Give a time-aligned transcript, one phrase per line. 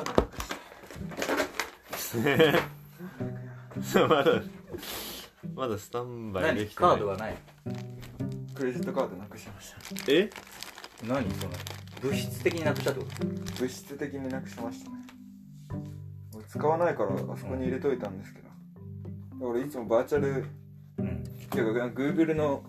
[0.00, 0.38] ードなく
[3.82, 4.42] したまだ
[5.54, 6.90] まだスタンバイで何きてない。
[6.90, 7.36] カードがない？
[8.54, 9.78] クレジットカードなくしました。
[10.12, 10.30] え？
[11.06, 11.52] 何その
[12.02, 13.26] 物質的になくしたってこと？
[13.60, 14.96] 物質的になくしましたね。
[16.34, 18.48] 俺使わないからあそこに入れといたんですけど。
[19.40, 20.44] 俺いつもバーチャル
[20.98, 21.24] うん。
[21.24, 22.62] っていうか Google の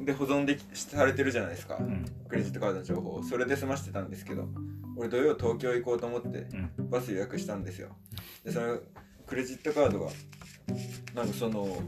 [0.00, 2.04] で保存できされてるじゃないですか、うん。
[2.28, 4.48] クレジットカードの情報それで済ましてたんですけど
[4.96, 6.46] 俺土曜東京行こうと思って
[6.78, 6.90] うん。
[6.90, 7.96] バス予約したんですよ。
[8.44, 8.78] でその
[9.26, 10.10] クレジットカードが
[11.14, 11.82] なんかその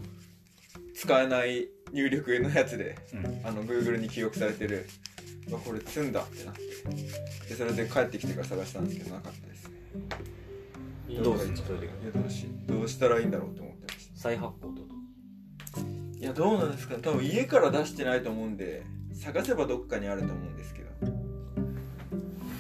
[0.95, 3.47] 使えない入力のやつでうん。
[3.47, 4.87] あの Google に記憶されてる
[5.51, 6.61] これ積んだってなって。
[7.49, 9.75] でそれで帰ってきてから探したんですけどなかったですね。
[11.23, 11.39] どう
[12.31, 14.21] しどうしたらいいんだろうって思ってました。
[14.21, 14.89] 再発行ってこ
[16.19, 17.01] いやどうなんですかね。
[17.03, 20.78] 多分家から出してないと思うんで探せばどっかにあると思うんですけど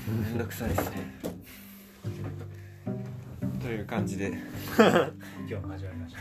[0.08, 1.14] めんどくさいですね。
[3.60, 4.30] という感じで。
[4.30, 4.36] と
[5.48, 6.20] 今日も始まりました。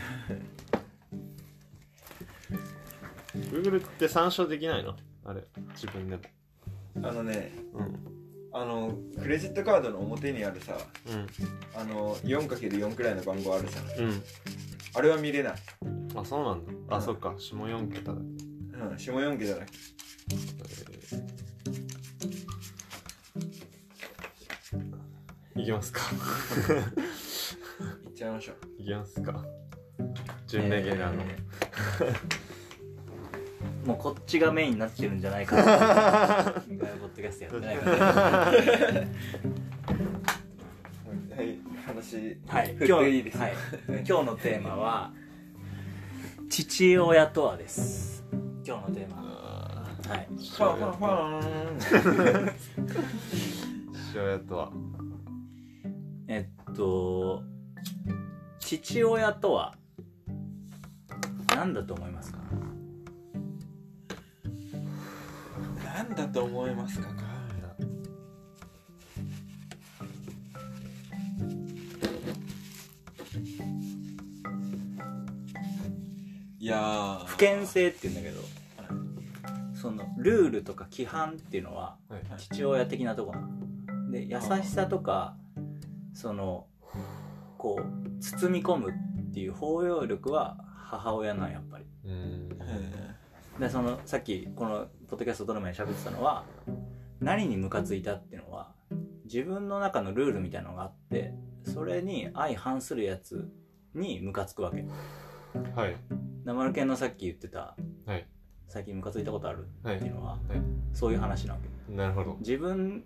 [3.38, 4.94] Google って参照できないの？
[5.24, 5.42] あれ
[5.74, 6.22] 自分でも。
[7.08, 7.96] あのねうん。
[8.52, 10.78] あのクレジットカードの表にあるさう
[11.78, 14.10] あの 4×4 くらいの番号あるじゃん。
[14.10, 14.22] ん。
[14.94, 15.54] あれは見れない。
[15.82, 16.96] うんあそうなんだ。
[16.96, 17.34] あそっか。
[17.38, 18.18] 下4桁だ。
[18.18, 18.22] う
[18.94, 19.72] ん下4桁だけ。
[19.72, 21.37] い
[25.68, 26.00] きますか。
[28.06, 28.56] いっちゃいましょう。
[28.82, 29.44] いきますか。
[30.46, 32.48] 準レギュラーの、えー
[33.86, 35.56] もうこっちがメインになってるんじゃないか。
[35.56, 35.62] な
[36.68, 38.50] 意外ポッドキャストやってないから。
[38.52, 39.08] ね
[41.34, 43.44] はい話はい、今日ていいですか？
[43.44, 43.54] はい、
[43.88, 45.12] 今日のテーマは
[46.50, 48.24] 父親とはです。
[48.66, 49.86] 今日のテーマは。
[50.16, 50.26] い。
[50.28, 52.52] ファンファンファン
[54.12, 54.70] 父親とは
[56.28, 57.42] えっと
[58.58, 59.74] 父親とは
[61.56, 62.38] 何だと思いますか？
[65.84, 67.08] なんだと思いますか
[76.60, 77.24] いやー。
[77.24, 78.42] 不健性って言うんだけど
[79.74, 82.22] そのルールとか規範っていうのははい。
[82.36, 84.10] 父親的なとこなの。
[84.10, 85.36] で優しさとか
[86.18, 86.66] その
[87.58, 91.84] こう包み込むっていう包容力は母親なんやっぱり。
[92.06, 92.48] うん。
[93.60, 96.44] でそのさっきこのポッドキャスト撮る前に喋ってたのは
[97.20, 98.72] 何にムカついたっていうのは
[99.26, 103.48] 自分の中のルールみたいなのがあってそれに相反するやつ
[103.94, 104.84] にムカつくわけ。
[105.76, 105.96] はい。
[106.44, 108.26] 生丸犬のさっき言ってたはい。
[108.66, 110.40] 最近ムカついたことあるはいっていうのは、はい。
[110.92, 111.94] そういう話なわけ。
[111.94, 112.36] なるほど。
[112.40, 113.04] 自分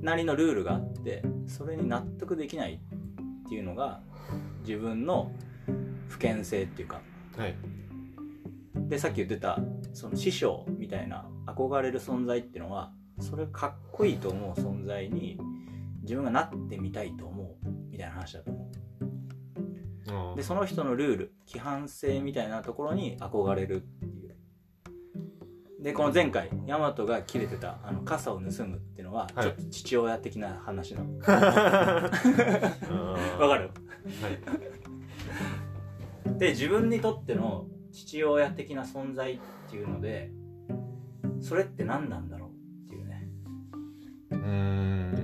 [0.00, 4.00] なりのルールがあってそれに納得できないっていうのが
[4.66, 5.32] 自分の
[6.08, 7.00] 不健性っていうか。
[7.36, 7.54] はい。
[8.88, 9.58] でさっき言ってた
[9.94, 15.38] その師匠みたいな憧れる存在っていうのはそれかっこいいと思う存在に
[16.02, 18.70] 自分がなってみたいと思うみたいな話だと思
[20.08, 24.21] あうでその人のルール規範性みたいなところに憧れるっていう
[25.82, 29.46] でこの前回大和が切れてたあの傘を盗むっていうのははい。
[29.46, 31.08] ちょっと父親的な話なの。
[31.26, 32.08] あ
[33.40, 33.70] わかる？
[34.22, 34.28] は
[36.34, 36.38] い。
[36.38, 39.38] で自分にとっての父親的な存在っ
[39.70, 40.30] ていうので
[41.40, 42.50] それって何なんだろう
[42.86, 43.28] っていうね。
[44.30, 45.14] うーん。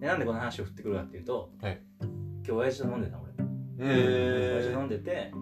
[0.00, 1.80] でなんでこの話を振ってくるかっていうと、はい。
[2.00, 2.08] 今
[2.44, 3.32] 日親父と飲んでた俺、
[3.78, 5.32] うん親父と飲んでて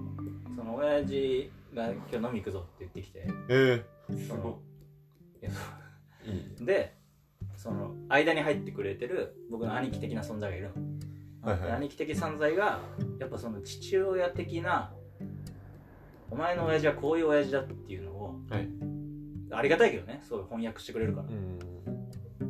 [0.56, 3.28] その親父が今日飲み行くぞって言ってきて。
[3.48, 3.84] え
[4.26, 4.58] その
[5.42, 5.50] いや
[6.24, 6.96] えいいで
[7.56, 10.70] その間に入ってくれてる僕の兄貴的な存在がいる
[11.42, 11.68] の、はいはい。
[11.68, 12.80] で兄貴的存在が
[13.20, 14.92] やっぱその父親的な
[16.30, 18.68] お前の親父はこういう親父だっていうのをはい。
[19.52, 20.22] ありがたいけどね。
[20.28, 21.28] そう翻訳してくれるから。
[21.28, 21.58] うん。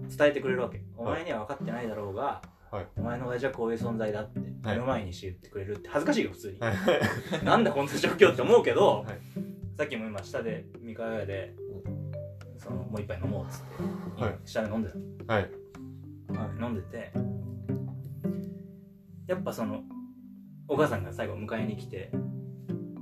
[0.09, 0.83] 伝えてくれるわけ。
[0.97, 2.56] お前には分かってないだろうが、はい
[2.97, 4.77] お前の親父はこういう存在だってはい。
[4.77, 6.75] 目の前にして言ってくれるって恥ずかしいよ普通に、はい。
[7.45, 9.77] なんだこんな状況って思うけど、はい。
[9.77, 11.55] さっきも今下で三河屋で
[12.57, 13.63] そのもう一杯飲もうっつっ
[14.17, 14.39] て、はい。
[14.45, 14.91] 下で飲んで
[15.27, 15.51] たはい。
[16.61, 17.13] 飲んでて
[19.27, 19.83] やっぱその
[20.69, 22.11] お母さんが最後迎えに来て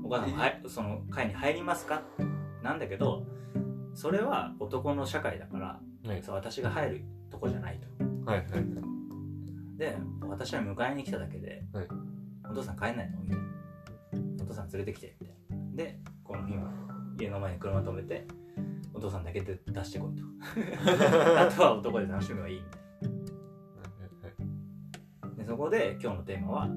[0.04, 2.02] お母さんもはいその会に入りますか？
[2.62, 3.26] なんだけど
[3.94, 6.22] それは男の社会だからはい。
[6.28, 8.30] 私が入るとこじゃないと。
[8.30, 8.93] はいはい
[9.76, 9.96] で
[10.28, 11.88] 私は迎えに来ただけで、はい。
[12.50, 13.20] お父さん帰んないの？
[13.22, 13.44] みたいな。
[14.42, 15.56] お父さん連れてきてみたいな。
[15.74, 16.70] でこの日は
[17.18, 18.26] 家の前に車止めて
[18.92, 20.24] お父さんだけで出してこいと。
[21.40, 22.62] あとは男で楽しめばいい。
[22.62, 22.62] み
[24.22, 24.32] たい
[25.30, 26.68] なでそこで今日のテーマは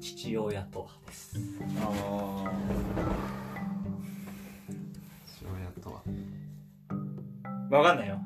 [0.00, 1.38] 父親とはです。
[1.78, 2.52] あ
[5.26, 6.02] 父親とは。
[7.70, 8.20] まあ分かんないよ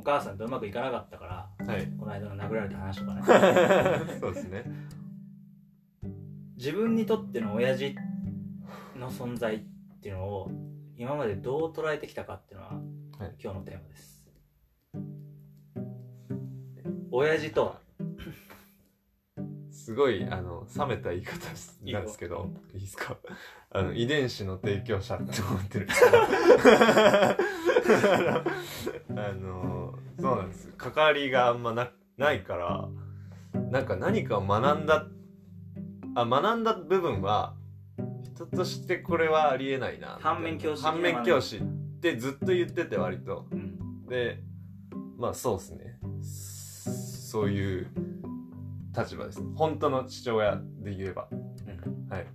[0.00, 1.26] おお母さんとうまくいかなかったか
[1.58, 1.86] らはい。
[1.98, 3.22] この間の殴られた話とかね。
[4.18, 4.64] そうですね。
[6.56, 7.94] 自分にとっての親父
[8.96, 9.58] の存在っ
[10.00, 10.50] ていうのを
[10.96, 12.78] 今までどう捉えてきたかっていうのは、は
[13.26, 13.34] い。
[13.42, 14.24] 今日のテーマです。
[17.10, 17.80] 親父とは？
[19.70, 23.18] すごいあの冷めた言い方なんですけどいいですか？
[23.70, 25.88] あの遺伝子の提供者って思ってる。
[29.16, 29.89] あの
[30.20, 30.68] そうなんです。
[30.76, 32.88] 関わりがあんまなないから
[33.70, 35.06] なんか何かを学んだ
[36.14, 37.54] あ学んだ部分は
[38.22, 41.62] 人としてこれはありえないな反面教師反面教師っ
[42.00, 43.46] てずっと言ってて割と。
[43.50, 44.06] うん。
[44.06, 44.42] で
[45.16, 45.98] まあそうですね。
[46.22, 47.88] そういう
[48.96, 49.42] 立場です。
[49.54, 51.28] 本当の父親で言えば。
[51.30, 52.08] うん。
[52.08, 52.22] はい。
[52.22, 52.26] っ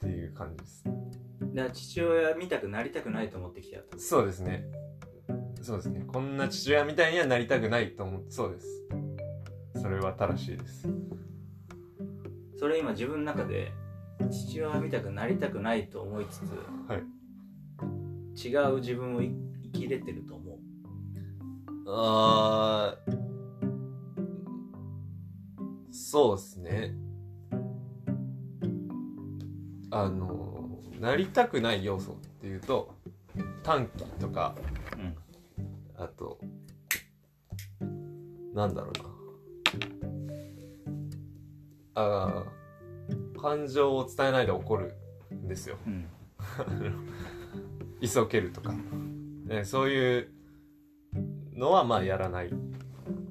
[0.00, 0.84] ていう感じです。
[1.54, 4.64] だから父親見たくなりたくないと思ってきてやったそうですね
[5.60, 6.04] そうですね。
[6.06, 8.66] こんな父親みたいにはなりたくないと思ってそうです。
[9.80, 10.88] それは正しいです。
[12.58, 13.72] それ今自分の中で
[14.30, 16.42] 父親見たくなりたくないと思いつつ
[16.88, 17.02] はい。
[18.42, 19.32] 違う自分をい
[19.64, 20.58] 生きれてると思う。
[21.88, 23.20] あー
[25.90, 26.94] そうですね。
[29.90, 32.94] あのなりたくない要素っていうと
[33.62, 34.79] 短期とかうん
[36.00, 36.38] あと
[38.54, 39.10] なんだろうな。
[41.94, 44.94] あー感情を伝えないで怒る
[45.32, 45.76] んですよ。
[45.86, 46.06] うん。
[48.00, 48.74] 急けるとか、
[49.44, 50.28] ね、そういう
[51.54, 52.50] のはまあやらない。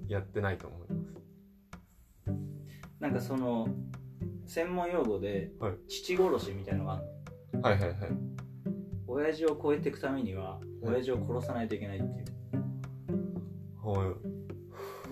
[0.07, 1.13] やってないと思います。
[2.99, 3.67] なんかその
[4.45, 5.73] 専門用語ではい。
[5.87, 7.05] 父殺しみたいのがある
[7.53, 7.61] の。
[7.61, 7.97] はいはいはい。
[9.07, 12.38] 親父を超えていくためには親父を殺さないといけないっていう
[13.83, 14.15] はい。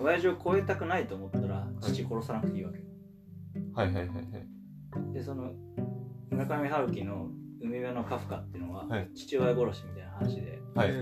[0.00, 2.78] 親父を超えたくないと思ったら父殺さなくていいわけ。
[2.78, 2.84] よ
[3.74, 5.12] はいはいはいはい。
[5.12, 5.52] でその
[6.30, 7.30] 村上春樹の
[7.60, 9.10] 「海辺のカフカ」っていうのは、はい。
[9.14, 10.92] 父親殺しみたいな話であはい。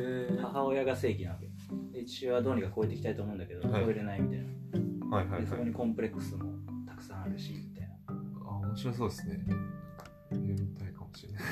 [0.41, 1.47] 母親が正義なわけ。
[1.93, 3.85] で父親はどうにか超えていきたいと思うんだけど、はい。
[3.85, 5.17] 超えれないみたいな。
[5.17, 5.41] はいはいはい。
[5.43, 6.45] でそこにコンプレックスも
[6.87, 7.95] たくさんあるしみたいな。
[8.49, 9.45] あ面白そうですね。
[10.31, 11.43] 読みたいかもしれない。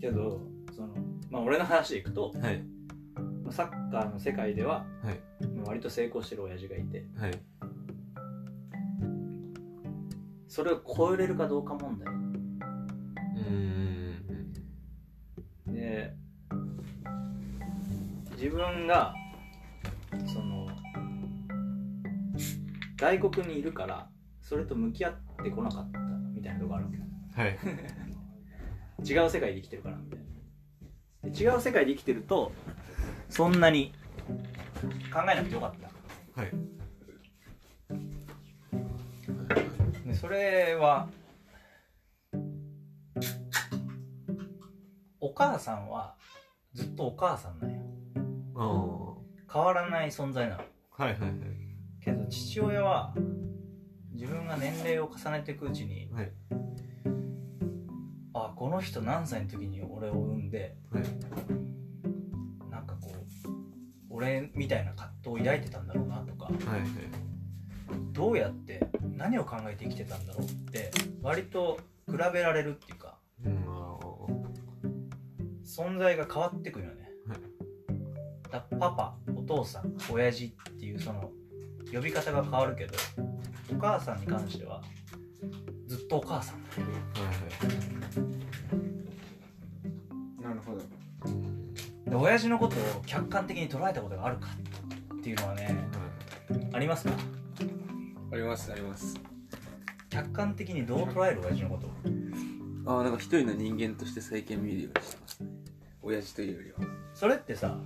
[0.00, 0.40] けど
[0.72, 0.94] その
[1.30, 2.62] まあ俺の話でいくとはい。
[2.62, 2.75] まあ
[3.52, 5.46] サッカーの世界でははい。
[5.54, 7.06] まあ割と成功してる親父がいて。
[7.18, 7.38] はい。
[10.48, 12.12] それを超えれるかどうか問題。
[12.12, 13.52] うー
[15.70, 16.14] んで
[18.32, 19.14] 自分が
[20.32, 20.66] その
[22.96, 24.08] 外国にいるから
[24.40, 25.14] それと向き合っ
[25.44, 25.98] てこなかった
[26.32, 26.96] みたいなとこあるわけ。
[26.96, 27.02] よ
[27.34, 27.58] はい。
[29.04, 29.96] 違う世界で生きてるから。
[29.98, 32.52] みたいなで違う世界で生きてると
[33.28, 33.92] そんなに
[35.12, 35.80] 考えなくてよかっ
[36.34, 36.40] た。
[36.40, 36.52] はい。
[40.06, 41.08] でそれは
[45.20, 46.14] お母さんは
[46.72, 47.80] ずっとお母さんなんよ
[48.54, 49.16] ああは
[49.52, 50.62] 変わらない存在なの。
[50.62, 50.66] い
[51.02, 51.32] はいはい。
[52.04, 53.14] けど父親は
[54.12, 56.32] 自分が年齢を重ねていくうちにはい。
[58.34, 61.04] あこの人何歳の時に俺を産んではい
[64.16, 66.90] 俺みたいな葛藤を抱いてたんだろうなとかはいはい。
[68.12, 73.64] どうやって何を考えて生きてたんだろうって割と比べられるっていうかうん。
[73.68, 73.98] あ
[75.64, 77.38] 存在が変わってくるよね、はい。
[78.50, 81.30] だパパお父さん親父っていうその
[81.92, 82.94] 呼び方が変わるけど
[83.70, 84.82] お母さんに関しては
[85.86, 87.30] ずっとお母さんだよーは
[90.40, 90.78] いなるほど。
[90.78, 90.95] はい
[92.16, 94.48] で親父のことを客観的に捉えたことがあるか
[95.14, 95.76] っていうのはね
[96.72, 97.12] ありますか？
[98.32, 99.14] ありますあります。
[100.08, 101.90] 客観的にどう捉える親父のことを？
[102.86, 105.50] ああなんか一人の人間として最近見るようにしてますね。
[106.02, 106.90] 親父というよりは。
[107.12, 107.78] それってさ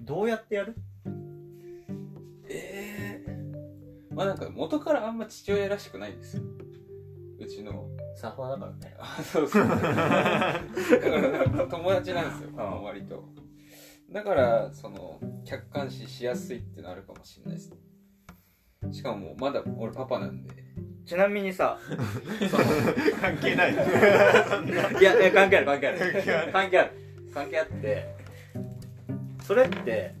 [0.00, 0.74] どうやってやる？
[2.48, 6.42] ええまあなんか元からあんま父親らしくないですよ。
[7.40, 8.96] うちのサーファーだからね。
[8.98, 12.82] あ そうそうだから友達なんですよああ。
[12.82, 13.24] 割と。
[14.10, 17.70] だからその客観視しやすいってのあるかもしれないです。
[17.70, 17.76] ね
[18.92, 20.50] しかもまだ俺パパなんで。
[21.06, 21.78] ちなみにさ
[23.20, 23.72] 関係ない。
[25.00, 25.98] いやいや関係ある関係ある。
[26.52, 26.90] 関係ある。
[27.32, 28.16] 関係あって。
[29.44, 30.12] それって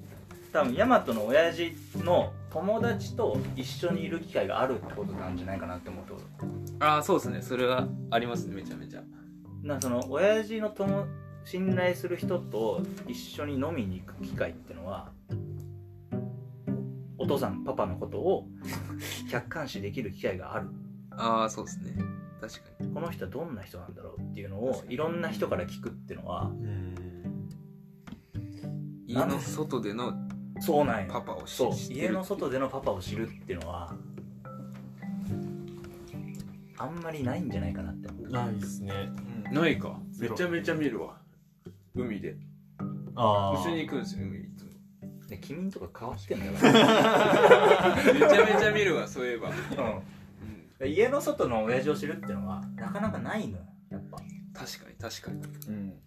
[0.52, 6.20] 多分ヤマトの親父の友達と一緒にいる機会があるってことなんじゃないかなって思うってこ
[6.78, 6.84] と？
[6.86, 7.42] ああそうですね。
[7.42, 9.02] それはありますねめちゃめちゃ。
[9.62, 11.06] なんかその親父の友
[11.44, 15.10] 信頼する人と一緒に飲みに行く機会ってのは
[17.18, 18.48] お父さんパパのことを
[19.30, 20.68] 客観視できる機会がある。
[21.10, 21.96] ああそうですね。
[22.40, 22.94] 確かに。
[22.94, 26.94] この人はどんな人なんだろうっていうのをいろんな人から聞くっていうのはうん。
[29.06, 30.27] 家の外での
[30.60, 33.94] そうなんよパパを知そう知ってる家の外でのパパを知るっていうのは
[36.78, 38.30] あんまりないんじゃないかなって思う。
[38.30, 38.92] ないですね。
[39.50, 40.00] ないか。
[40.12, 40.32] ゼロ。
[40.32, 41.18] めちゃめちゃ見るわ。
[41.94, 42.36] 海で。
[43.16, 44.70] あ一緒に行くんですよ海にいつも。
[45.28, 49.50] で君んとか変わってんだよ、 めちゃめちゃ見るわそういえば。
[50.80, 54.18] うん、家の外の親父を知るっていうのはなかなかないのよやっぱ。
[54.54, 55.42] 確かに確かに。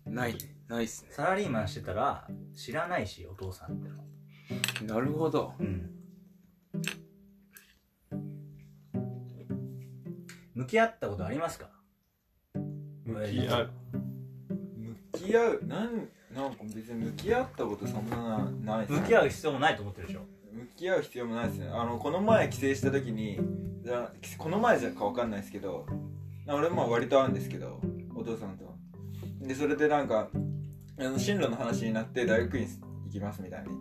[0.06, 0.16] うん。
[0.16, 0.40] ないね
[0.70, 1.10] ないっすね。
[1.12, 3.96] サラリーマンしてたら知らないしお父さんっての
[4.86, 5.54] なるほど。
[5.60, 5.90] うん。
[10.54, 11.70] 向き合ったことありますか？
[13.06, 13.72] 向き合う。
[14.78, 15.60] 向き合う。
[15.66, 20.22] なんなんか別に向き合ったことそんなないです向き合う必要もないと思ってるでしょ。
[20.54, 21.70] 向き合う必要もないですね。
[21.70, 23.40] あのこの前帰省した時に
[23.84, 25.86] じゃあこの前じゃかわかんないですけど
[26.48, 27.80] 俺も割と会うんですけど
[28.16, 28.76] お父さんと。
[29.42, 30.30] でそれでなんか
[31.00, 32.68] あの進路の話になって大学院
[33.06, 33.70] 行きますみたいに。
[33.70, 33.76] 行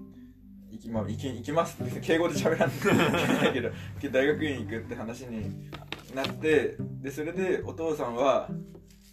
[0.81, 3.71] き,、まあ、行き行きますって 敬語で喋らないけど
[4.11, 5.71] 大学院行くって話に
[6.15, 8.49] なってでそれでお父さんは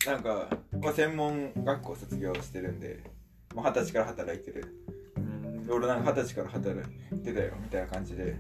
[0.06, 0.50] なんか、
[0.82, 3.00] まあ、専門学校卒業してるんで
[3.54, 4.64] もう二十歳から働いてる。
[5.66, 8.38] で俺なんか二十歳から働いてたよみたいな感じで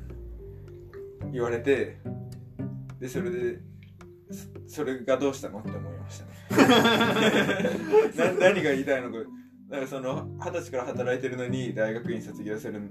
[1.34, 1.98] 言われて
[3.00, 3.60] でそれで
[4.65, 6.31] それがどうしたのって思いましたね。
[8.39, 9.17] 何が言いたいのか。
[9.69, 12.81] なんかその二十歳から働いてるのに大学院卒業する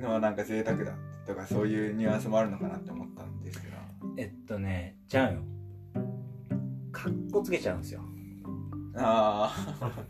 [0.00, 0.92] のはなんか贅沢だ
[1.26, 3.76] とかそういうニュアンスもあるのかなって思ったんですけど
[4.16, 5.40] えっとねちゃうよ。
[6.92, 8.02] かっこつけちゃうんですよ。
[8.96, 9.54] あ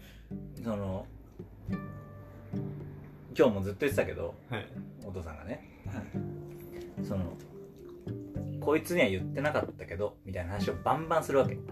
[0.62, 1.06] その
[3.36, 4.66] 今日もずっと言ってたけどはい。
[5.04, 5.82] お父さんがね。
[5.86, 7.04] あ、はい。
[7.04, 7.36] その
[8.60, 11.54] こいつには言ってなかったけどみたいな話をバンバンするわけ。
[11.54, 11.64] はい。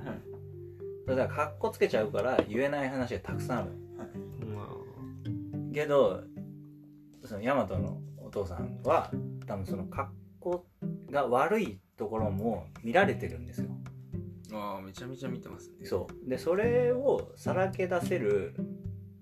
[1.04, 3.88] それだからかっこつけちゃうから言えない話がたくさんある。
[5.72, 6.24] けど
[7.28, 9.10] そのヤマトのお父さんは
[9.46, 10.66] 多分その格好
[11.10, 13.68] が悪いところも見られてるんですよ。
[14.50, 15.84] ああめちゃめちゃ見てますね。
[15.84, 16.30] そう。
[16.30, 18.54] でそれをさらけ出せる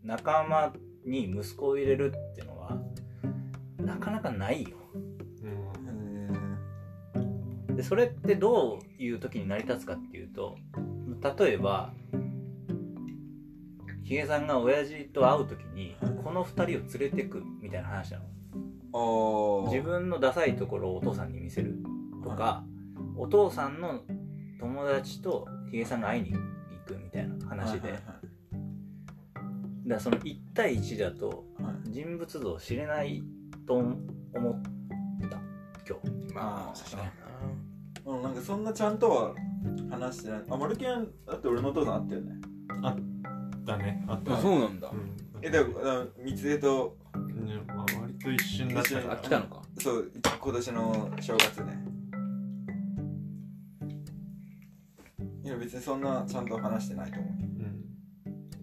[0.04, 0.72] 仲間
[1.04, 2.78] に息子を入れるっていうのは
[3.80, 4.76] なかなかないよ。
[7.16, 7.74] うん。
[7.74, 10.56] でそれってどういう時に成り立つかっていうと
[11.36, 11.92] 例えば
[14.06, 18.20] ヒゲさんが親父と会う時にこの2人を連れてくみたいな話な
[18.92, 19.64] の。
[19.68, 21.74] 自分のダサいところをお父さんに見せる。
[22.22, 22.62] とか
[23.16, 24.02] お父さんの
[24.60, 26.38] 友達とヒゲさんが会いに行
[26.86, 28.02] くみたいな話で、はいはい
[29.86, 31.90] だからその1対1だとはい。
[31.90, 33.24] 人物像を知れない
[33.66, 33.96] と思っ
[35.28, 35.38] た。
[35.88, 35.98] 今
[36.28, 36.32] 日。
[36.32, 37.10] まあ確かに
[38.04, 38.22] うん。
[38.22, 39.34] なんかそんなちゃんとは
[39.90, 40.42] 話してない。
[40.48, 42.32] あマルケンだって俺のお父さんあったよね
[43.66, 44.04] だね。
[44.08, 44.30] あった。
[44.30, 44.90] なあそうなんだ。
[44.90, 45.16] うん。
[45.42, 49.62] えだから三つ江とねまあ割と一瞬だったあ来たのか。
[49.78, 51.84] そう今年の正月ね。
[55.44, 57.32] いや別にそんなちゃんと話してないと思う。
[57.32, 57.84] うん。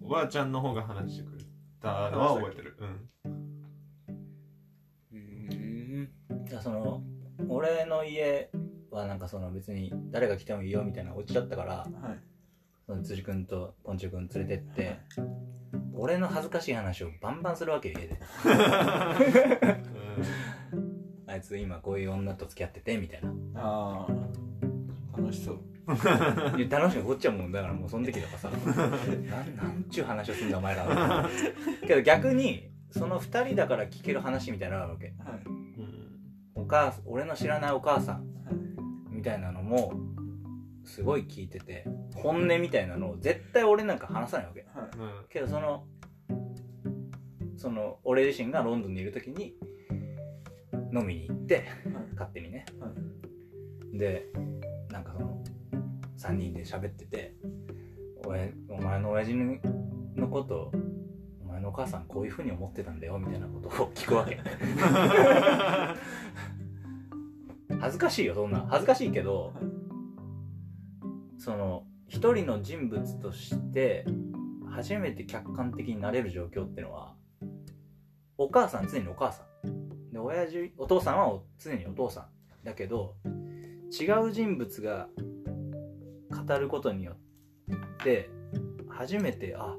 [0.02, 1.44] おばあちゃんの方が話してくれ
[1.80, 2.76] たのは覚えてる。
[2.78, 3.08] うん。
[5.12, 6.44] うん。
[6.44, 7.02] だからその
[7.48, 8.50] 俺の家
[8.90, 12.33] はなんかその別に誰が来てもいいよみたいなお家だったからはい
[13.02, 14.98] 辻君とポンチョ君連れてって
[15.94, 18.20] 俺の恥ずかしい話をバンバンするわけよ家で。
[21.26, 23.32] あいつ今こういう女と付き合っててみたいな。
[23.54, 24.12] ああ。
[25.16, 25.60] 楽しそう。
[26.58, 28.56] いや楽しいこっちはもうだからもうその時とかさな
[29.42, 31.28] んなんちゅう話をすんだお前ら
[31.86, 35.14] けど逆にその2人だから聞ける話みたいなのがあるわけ。
[35.18, 35.42] はい。
[35.46, 35.64] うん
[36.56, 38.16] お母さん俺の知らないお母さん。
[38.16, 38.54] はい。
[39.10, 39.92] みたいなのも
[40.84, 44.64] すごい聞いてて本音みたいなのを絶対俺なんか話さないわけ。
[45.30, 45.86] けどその
[47.56, 49.54] その俺自身がロンドンにいる時に
[50.92, 51.64] 飲みに行って
[52.12, 52.88] 勝手にね、は
[53.92, 54.26] で
[54.90, 55.42] なんかその
[56.18, 57.34] 3人で喋ってて
[58.24, 59.34] おや「お前の親父
[60.14, 60.70] のこと
[61.42, 64.38] お前のお母さんこういうふうに思ってたんだよ」みたいなことを聞くわけ。
[67.80, 68.66] 恥ずかしいよそんな。
[68.68, 69.83] 恥ずかしいけどはい
[71.38, 74.06] その一人の人物として
[74.70, 77.14] 初めて客観的になれる状況ってのは
[78.36, 80.12] お母さん常にお母さん。
[80.12, 82.26] で親父お父さんは常にお父さん。
[82.64, 83.16] だけど
[84.00, 85.08] 違う人物が
[86.46, 88.30] 語ることによって
[88.88, 89.76] 初めてあ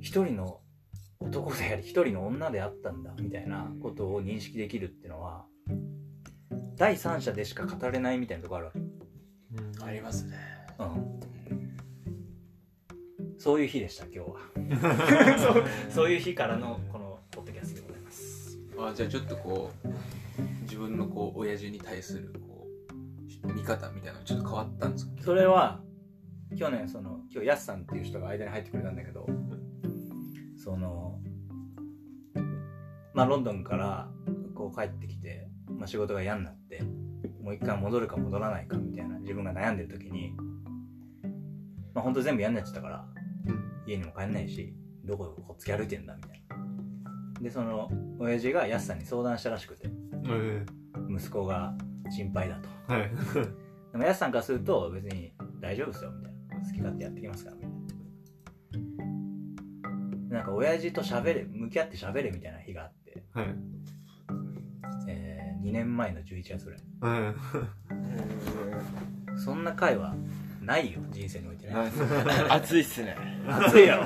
[0.00, 0.60] 一人の
[1.20, 5.44] 男であり一人の女であったんだみたいなことを認識できるっていうのは
[6.76, 8.80] 第三者でしか語れないみたいなとこあるわけ、
[9.84, 10.36] ありますね。
[10.78, 11.20] うん、
[13.38, 15.38] そういう日でした今日は。
[15.38, 18.58] そ うそういう日からのこのポッドキャストでございます。
[18.78, 19.88] あじゃあちょっとこう
[20.62, 22.66] 自分のこう親父に対するこ
[23.44, 25.22] う見方みたいなのちょっと変わったんですか？
[25.22, 25.80] それは
[26.56, 29.26] 去年その今日ヤスさんっていう人が間に入ってくれたんだけど
[30.56, 31.20] その
[33.12, 34.10] まあロンドンから
[34.54, 36.82] こう帰ってきて、まあ、仕事が嫌になって
[37.42, 40.32] もう一回戻るか戻らないかみたいな自分が悩んでる時に
[41.94, 43.04] まあ本当全部嫌になっちゃったから
[43.86, 46.44] 家にも帰んないしどここっつき歩いてんだみたいな。
[47.40, 49.90] でその親父がヤスさんに相談したらしくて
[50.28, 50.64] え。
[51.10, 51.74] 息子が
[52.10, 52.68] 心配だと。
[52.88, 53.10] えはい。
[53.92, 56.66] でもやすさんからすると別に大丈夫ですよみたいな。
[56.66, 57.74] 好き勝手やってきますからみたいな。
[60.36, 63.46] なんか親父と喋れ向き合って喋れみたいな日があって、はい。
[63.46, 63.54] え
[65.64, 66.80] 2年前の11月ぐらい。
[67.00, 67.34] うん。
[69.38, 70.14] そんな回は
[70.60, 71.74] ないよ人生においてね。
[72.50, 73.16] 熱いっすね。
[73.48, 74.04] 熱いやろ。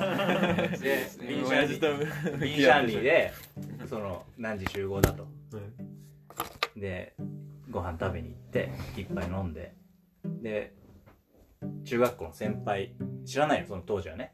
[0.78, 2.38] で ビンシャンリー。
[2.38, 3.32] ビンシャンリーで
[3.86, 5.26] その何時集合だと。
[6.76, 7.16] で
[7.68, 9.74] ご飯食べに行って一杯飲んで。
[10.24, 10.74] で
[11.84, 14.32] 中学校の先輩知らないよその当時はね。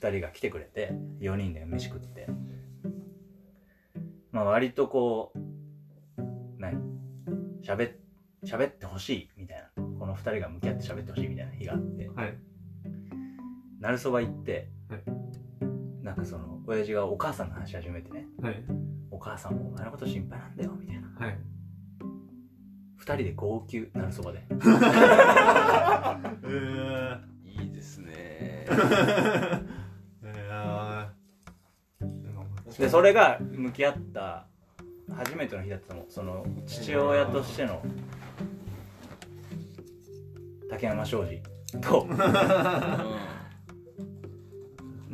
[0.00, 2.26] 2人が来てくれて4人で飯食って。
[4.32, 5.38] まあ割とこう
[6.62, 6.80] 何？
[7.62, 7.96] 喋っ
[8.44, 9.82] 喋ってほしいみたいな。
[9.98, 12.08] この2人が向き合って喋ってほしいみたいな日があって。
[12.08, 12.38] はい。
[13.80, 15.02] なるそば行って、はい。
[16.04, 18.26] なんかその親父がお母さんの話し始めてね。
[18.40, 18.64] はい。
[19.10, 21.08] お母さんもお前のこと心配なんだよみたいな。
[21.18, 21.38] はい。
[23.00, 24.44] 2人で号泣なるそばで。
[26.44, 27.20] え
[27.62, 28.12] いいですね。
[28.14, 28.66] え
[32.78, 34.46] でそれが向き合った
[35.16, 36.04] 初めての日だったの。
[36.08, 37.82] その父親としての
[40.70, 41.42] 竹山庄司
[41.80, 42.06] と。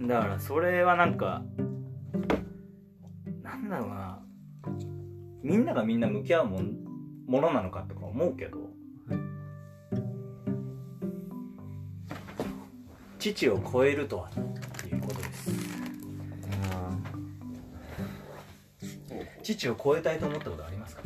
[0.07, 1.43] だからそれはなんか
[3.43, 4.23] なんだろうな。
[5.43, 6.77] みんながみんな向き合うもん
[7.27, 8.69] ものなのかとか思うけど。
[13.19, 14.31] 父を超えるとは
[19.57, 21.03] 父を超えたいと思ったことありますか？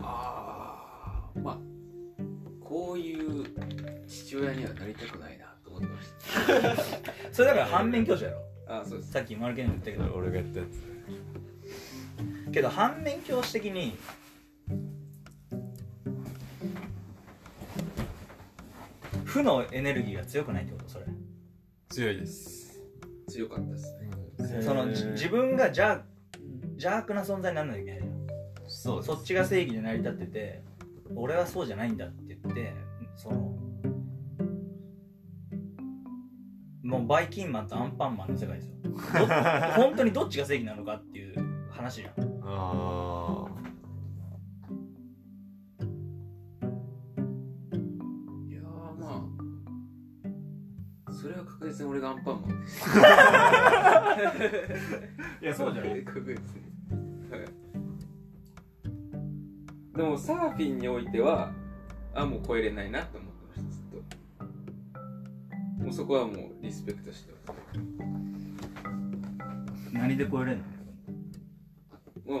[0.00, 1.58] ああまあ
[2.64, 3.44] こういう
[4.06, 6.08] 父親にはなりたくないなと思ってまし
[7.32, 8.42] それだから反面教師やろ？
[8.66, 9.12] たあそうです。
[9.12, 10.14] さっきマルケンも言ったけど。
[10.14, 12.52] 俺がやったやつ。
[12.52, 13.96] けど反面教師的に
[19.24, 20.88] 負のエネルギーが強くないってこと？
[20.88, 21.04] それ。
[21.90, 22.80] 強いです。
[23.28, 24.08] 強かったですね
[24.62, 26.04] そのじ自分が邪
[26.72, 28.18] 邪悪な存在にならなきゃいけないじゃん
[28.68, 30.62] そうそっちが正義で成り立ってて
[31.14, 32.74] 俺はそうじゃないんだって言って
[33.16, 33.58] その
[36.84, 38.74] もうバイキンマンとアンパンマンの世界ですよ。
[38.82, 38.90] ど
[39.76, 42.40] 本当にどっちが正義なのかっていう話じゃん。
[42.44, 43.47] あ
[51.28, 52.50] それは確実に俺がアンパンマン。
[55.42, 56.40] いやそうじゃない確実に。
[57.30, 57.40] はい。
[59.94, 61.52] でもサーフィンにおいては
[62.14, 63.82] あもう超えれないなと思ってましたずっ
[65.78, 65.84] と。
[65.84, 67.52] もうそこはもうリスペクトしてます。
[69.92, 70.62] 何で超えれん
[72.24, 72.40] の？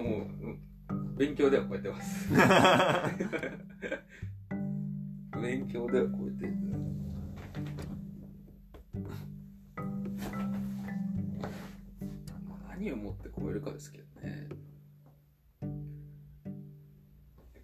[0.88, 2.32] う勉強では超えてます。
[5.42, 6.57] 勉強では超えて
[13.18, 14.48] って超えるかですけどね。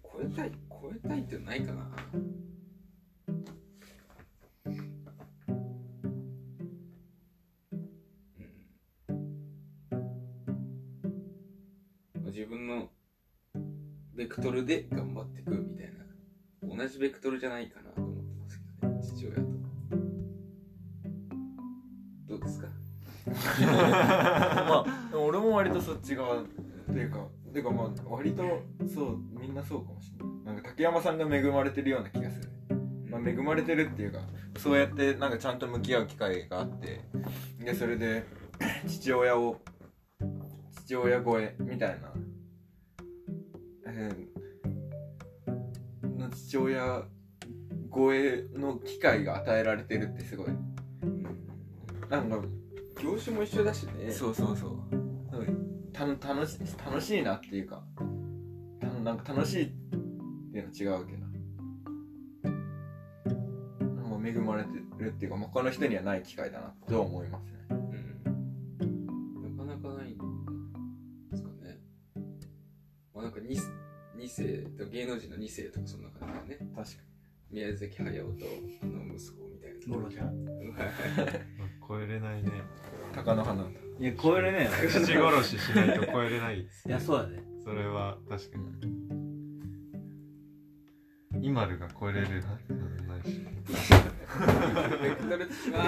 [0.03, 1.89] 超えたい超えたいってないかな？
[12.27, 12.89] 自分の
[14.13, 16.75] ベクトルで頑張っていくみたいな。
[16.75, 19.41] 同じベクトルじゃないかなと思ってますけどね父親と。
[22.27, 22.67] どうですか？
[23.65, 25.04] まあ
[25.55, 27.19] 割とそっち側っていうか
[27.53, 28.43] ていうかまあ割と
[28.93, 30.55] そうみんなそうかもしれない。
[30.55, 32.49] なんか竹山さんが恵まれてるような気がする、
[33.09, 34.19] まあ、恵まれてるっていうか
[34.57, 37.01] そうやってなんかちゃんと向き合う機会があって
[37.59, 38.25] でそれで
[38.87, 39.57] 父親を
[40.85, 42.13] 父親超えみたいな、
[43.87, 44.35] えー
[46.25, 47.03] の父親
[47.93, 50.47] 超えの機会が与えられてるってすごい。
[52.09, 52.39] なんか
[53.01, 54.11] 業種も一緒だしね。
[54.11, 54.84] そうそうそう
[55.95, 57.81] た楽し楽しいなっていうか
[58.81, 61.25] たなんか楽しいっていうのは違うけど
[63.95, 67.51] なんか恵まれてるっていうか他の人にはない機会だなと思いますね。
[67.69, 67.73] う
[68.85, 69.57] ん。
[69.57, 70.17] なかなかないん
[71.31, 71.79] ですかね。
[73.13, 73.57] まあなんか 2,
[74.17, 74.43] 二世
[74.77, 76.71] と芸能人の2世とかそんな感じだよね。
[76.75, 76.97] 確か
[77.51, 78.45] 宮崎駿と
[78.83, 79.95] あの息子みたいな。
[79.95, 80.45] ゴロちゃん。
[81.87, 82.51] 超えれないね
[83.15, 83.67] に貴乃花い
[84.03, 84.69] や超えれね。
[84.81, 87.41] えよ父殺ししないと超えれないですいやそうだね。
[87.63, 88.65] それは確かに。
[91.47, 92.31] イマルが超えれるは
[92.67, 93.41] ずないし。
[95.01, 95.79] ベクトル的な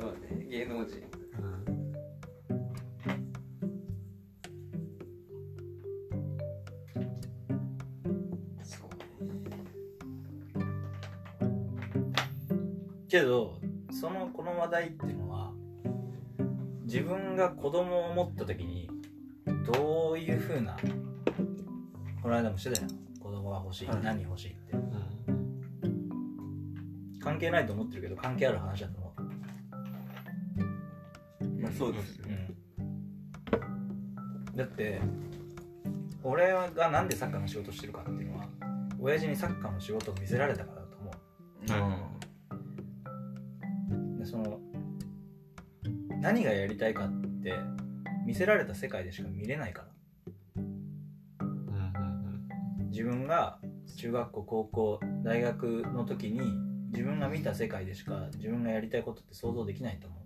[0.00, 1.02] そうね芸能人。
[13.08, 13.58] けど
[14.72, 15.52] 題っていうのは
[16.84, 18.90] 自分が子供を持った時に
[19.72, 20.76] どういうふうな
[22.22, 22.88] この間もしてたよ
[23.20, 24.02] 子供が欲しい、はい。
[24.02, 24.72] 何欲しいって。
[27.22, 29.12] 関係ないと思ってるけど関係ある話だと思
[31.60, 32.30] まあそうですう、う
[34.54, 35.00] ん、だって
[36.24, 38.48] 俺がなんでサッカーの仕事してるかっていうのは
[38.98, 40.71] 親父にサッカーの仕事を見せられたか
[46.32, 47.52] 何がやりたいかって
[48.24, 49.88] 見せられた世界でしか見れないから。
[52.88, 53.58] 自分が
[53.98, 56.40] 中学校高校大学の時に
[56.90, 60.22] 自分が見た世界でしか自分がやりたいことって想像できないと思う。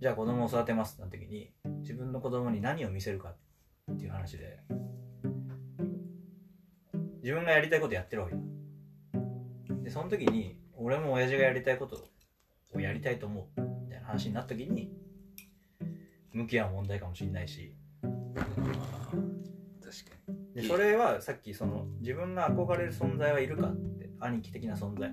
[0.00, 3.34] じゃあ子供を育てますってな時に自分の子供に何を見せるか
[3.92, 4.58] っていう話で
[7.22, 8.40] 自分がやりたいことやってるわけだ
[9.82, 12.10] でその時に俺も親父がやりたいこと
[12.74, 14.92] をやりたいと思うみたいな話になった時に
[16.30, 17.74] 向き合う問題かもしれないし。
[18.02, 18.20] 確か
[20.54, 25.10] でそれはさっきその自分が憧れる存在はいるかって兄貴的な存在。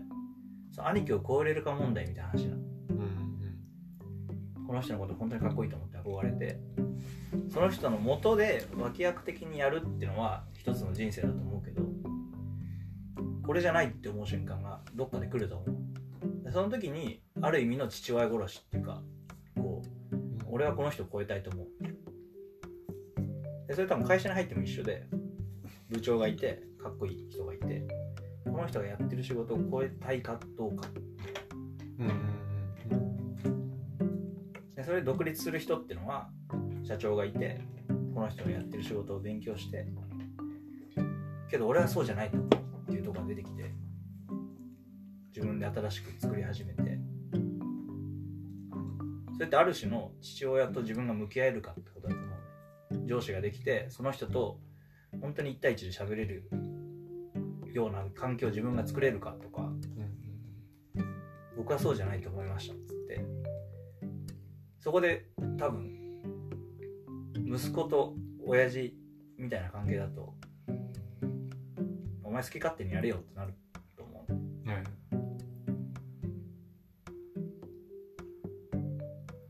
[0.73, 2.57] その兄貴を超えれるか問題みたいな話なの。
[2.57, 2.59] う
[2.95, 2.97] ん
[4.59, 4.67] うん。
[4.67, 6.59] この人のこと本当にかっこいいと思って憧れて
[7.49, 11.70] その人の元で脇役的にやるっていうのは一つの人生だと思うけど
[13.43, 16.43] これじゃないって思う瞬間がどっかで来ると思う。
[16.43, 19.01] でその時にある意味の父親殺しっていうか
[19.55, 20.15] こう
[20.47, 21.67] 俺はこの人を超えたいと思う。
[23.67, 25.07] でそれ多分会社に入っても一緒で
[25.89, 27.87] 部長がいてかっこいい人がいて
[28.45, 30.87] この人がやってる仕事を超えたいかどうか。
[34.75, 36.29] でそれで独立する人っていうのは
[36.83, 37.61] 社長がいて
[38.13, 39.85] この人がやってる仕事を勉強して。
[41.49, 42.49] けど俺はそうじゃないと思う
[42.91, 43.71] っていうところが出てきて
[45.33, 46.99] 自分で新しく作り始めて。
[49.33, 54.59] それってある種の父親と自分が向き合えるかってことだと思う上司ができてその人と
[55.19, 56.47] 本当に1対1で喋れる
[57.73, 59.71] ような環境を自分が作れるかとか
[61.57, 63.25] 僕はそうじゃないと思いましたっつって。
[64.79, 65.25] そこで
[65.57, 65.91] 多分
[67.45, 68.95] 息子と親父
[69.37, 70.35] みたいな関係だと
[72.31, 73.53] お前好き勝手にやれよってなる
[73.97, 74.31] と思う。
[74.31, 74.41] うん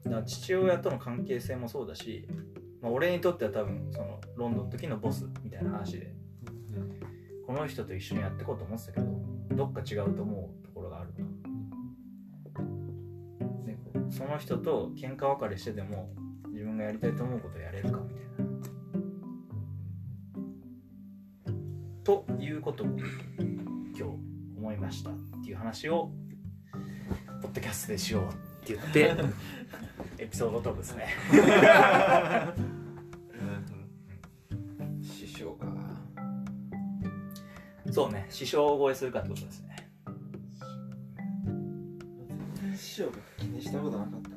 [0.03, 2.27] だから父親との関係性もそうだし、
[2.81, 6.11] まあ、俺にとっては多分そのロンドンの時のボスみたいな話で
[7.45, 9.05] この人と一緒にやっていこうと思ってたけど
[9.55, 11.11] どっか違うと思うところがある
[14.09, 16.09] その人と喧嘩別れしてでも
[16.51, 18.40] 自分がやりたいと思うことをやれるかみたいな。
[22.03, 22.97] ということを今
[23.95, 24.03] 日
[24.57, 26.09] 思いましたっていう話を
[27.43, 28.27] ポッドキャストでしようっ
[28.65, 29.15] て言って
[30.17, 31.07] エピソードトークですね。
[35.03, 35.67] 師匠か。
[37.91, 39.75] そうね師匠を超えするかってことですね。
[42.75, 44.29] 師匠が気にしたことなかった。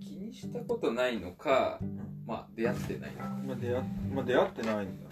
[0.00, 2.26] 気にしたことないのか、ん。
[2.26, 3.24] まあ出会ってないのか。
[3.46, 5.09] まあ出会まあ出会ってないんだ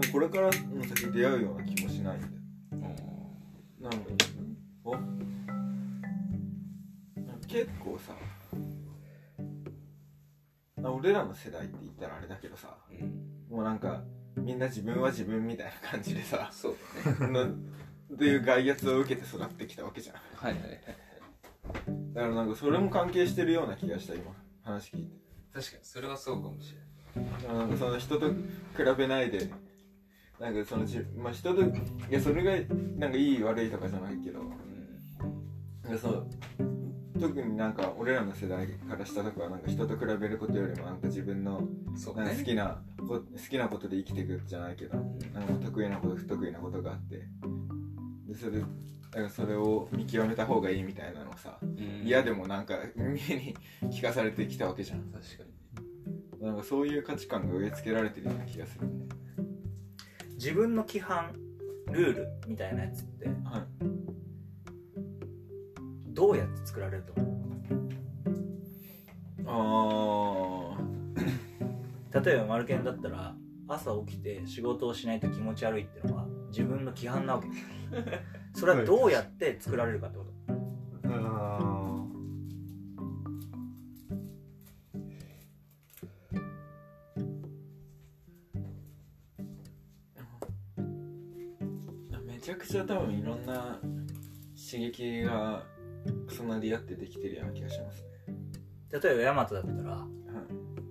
[0.00, 0.50] でもこれからの
[0.84, 2.32] 先出会うような気もしないんだよ。
[3.80, 3.98] なんか
[4.84, 4.92] お
[7.46, 8.14] 結構さ
[10.82, 13.56] あ俺らの世代って言ったらあれだけどさうん。
[13.56, 14.02] もうなんか
[14.36, 16.76] みんな自分は自分みたいな感じでさそう
[17.20, 17.32] だね。
[17.32, 20.16] なっていう外圧を受けて育ってきたわけじゃん。
[20.36, 20.62] はいはい。
[20.62, 20.80] はい
[22.14, 24.32] だからなんかそれも関係してるような気がした今。
[24.62, 25.16] 話聞いて。
[25.52, 25.84] 確かに。
[25.84, 26.86] それはそうかもしれな
[27.54, 28.34] いなんかその人と比
[28.96, 29.50] べないで
[30.40, 31.66] なんかそのじまあ人とい
[32.08, 34.40] やそれがなんかいい悪いとかじゃないけど
[35.84, 36.26] なんかそう
[37.20, 41.60] 特になんか俺らの世代からしたとかはなんか人と比べることよりもなんか自分の
[41.94, 44.96] そうなんか好ねきなこ好きなことで生きていくじゃないけど
[45.34, 47.16] なんか得意なこと不得意なことがあって。
[48.26, 48.66] でそれだ
[49.16, 52.02] からそれを見極めた方がいいみたいなのをさうん。
[52.06, 53.56] 嫌でもなんか耳に
[53.90, 55.00] 聞かされてきたわけじゃん。
[55.10, 55.44] 確か
[56.40, 56.46] に。
[56.46, 58.94] なんかそういう価値観が植え付けられてるような気がするね
[60.40, 61.34] 自分の規範
[61.92, 63.64] ルールみたいなやつってはい。
[66.14, 67.30] どうやって作られると思う？
[69.46, 70.78] あ
[72.24, 73.34] 例えばマルケンだったら
[73.68, 77.48] 朝起きて仕事をしないと気持ち悪いっていうのは自分の規範なわけ。
[78.58, 80.30] それはどうやって作られるかってこと？
[81.08, 81.64] ああ
[92.50, 93.78] ちゃくちゃ多分いろんな
[94.58, 95.62] 刺激が
[96.36, 98.08] 重なり合ってできてるような気がしますね。
[98.90, 100.08] 例えばヤマトだったらはい。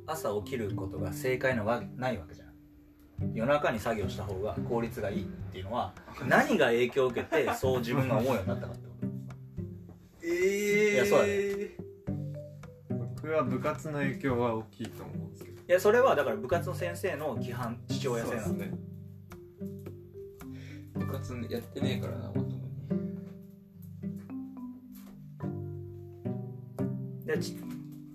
[0.07, 3.33] 朝起きることが正解のわないわけじゃん。
[3.33, 5.93] 夜中に作業した方が効率がいいっていうのは
[6.25, 9.07] 何が影響を受けてそう自分が思うようになったかってこと。
[10.23, 11.35] えいやそうだね。
[13.17, 15.61] 僕は部活の影響は大きいと思うんですけど。
[15.61, 18.71] いやそれはだから部活の先生の規範父親制なのね。
[18.71, 18.88] 部
[21.09, 22.59] 活やってねえからなまともに。
[27.25, 27.57] でち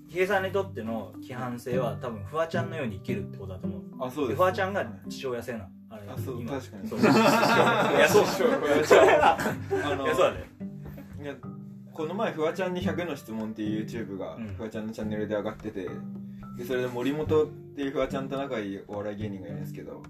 [0.09, 3.83] ヒゲさんにとっての規範性は多分フワちゃんのように生きるってことだと思う。
[4.01, 6.53] あそうですでフワちゃんが父親性なのあれあそう今。
[6.53, 6.89] 確かに。
[6.89, 7.01] そう。
[7.01, 8.25] いや そう。
[9.85, 10.51] あのいやそうだね。
[11.23, 11.35] いや
[11.93, 14.49] この前フワちゃんに100の質問っていう YouTube がうん。
[14.49, 15.89] フワちゃんのチャンネルで上がってて
[16.57, 20.03] でそれで森本っていうフワちゃんと仲いいお笑い芸人がいるんですけど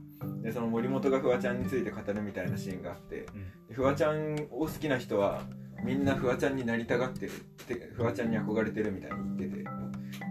[0.42, 3.26] でその森本がフワちゃんについて語るみたいなシーンがあって
[3.68, 5.42] でフワちゃんを好きな人は
[5.82, 7.34] みんなフワちゃんになりたがってるっ
[7.66, 9.64] てフワちゃんに憧れてるみたいに言ってて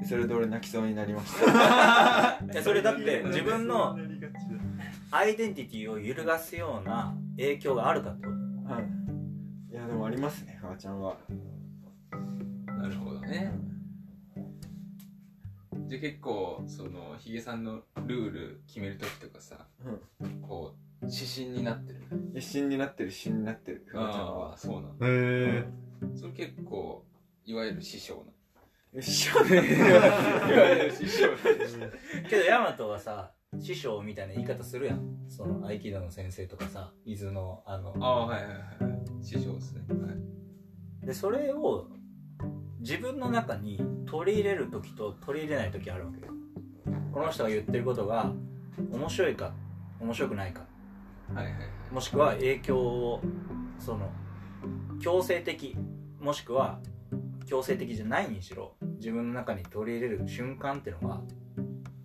[0.01, 2.39] でそれで俺泣きそうになりました。
[2.45, 3.97] いやそれだって 自分の
[5.11, 8.33] アイデンティティを揺るがすような影響があるかってこ
[8.67, 8.73] と。
[8.73, 8.83] はい。
[9.71, 11.17] いやでもありますねフワちゃんは。
[12.67, 13.51] なるほどね
[15.87, 19.67] じゃあ結構そのヒゲさんのルール決める時とかさ
[20.41, 21.99] こう指針になってる
[22.35, 24.53] 一心になってる一心になってるフワちゃんあは。
[24.53, 25.07] あそうなんだ。
[25.07, 25.65] へえ
[26.15, 27.03] それ結構
[27.45, 28.25] いわゆる師匠
[28.93, 31.29] な一緒ねいわゆる師匠
[32.29, 35.01] けどヤマトはさ師匠みたいな言い方するやん。
[35.29, 38.57] その合気道の先生とかさ伊豆のあのああはいはいは
[39.21, 39.23] い。
[39.23, 39.81] 師匠ですね。
[39.89, 40.11] は
[41.03, 41.05] い。
[41.05, 41.87] でそれを
[42.83, 46.33] 自分の中に取り入れる時と取り入れない時あるわけよ。
[47.13, 48.33] この人が言ってることが
[48.91, 49.53] 面白いか
[50.01, 50.65] 面白くないか。
[51.33, 51.53] はいはい
[51.93, 53.21] もしくは影響を
[53.79, 54.09] その
[54.99, 55.77] 強制的
[56.19, 56.79] もしくは
[57.45, 61.21] 強制的じゃないにしろ自分の中に取り入れる瞬間っていうのは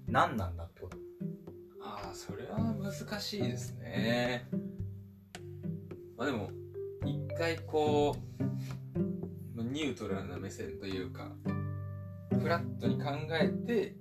[0.06, 0.96] 何なんだってこと。
[1.82, 4.46] ああそれは難しいですね。
[6.16, 6.50] まあでも
[7.04, 8.38] 一回こう
[8.94, 9.17] まあ
[9.62, 11.30] ニュートラルな目線というか
[12.40, 13.96] フラットに考えて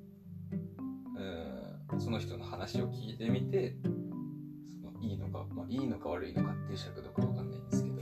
[1.91, 3.75] うんその人の話を聞いてみて
[4.81, 7.97] そのいいのか、まあ、いいのか悪いのかっていう尺度かわかんないんですけど。
[7.99, 8.01] い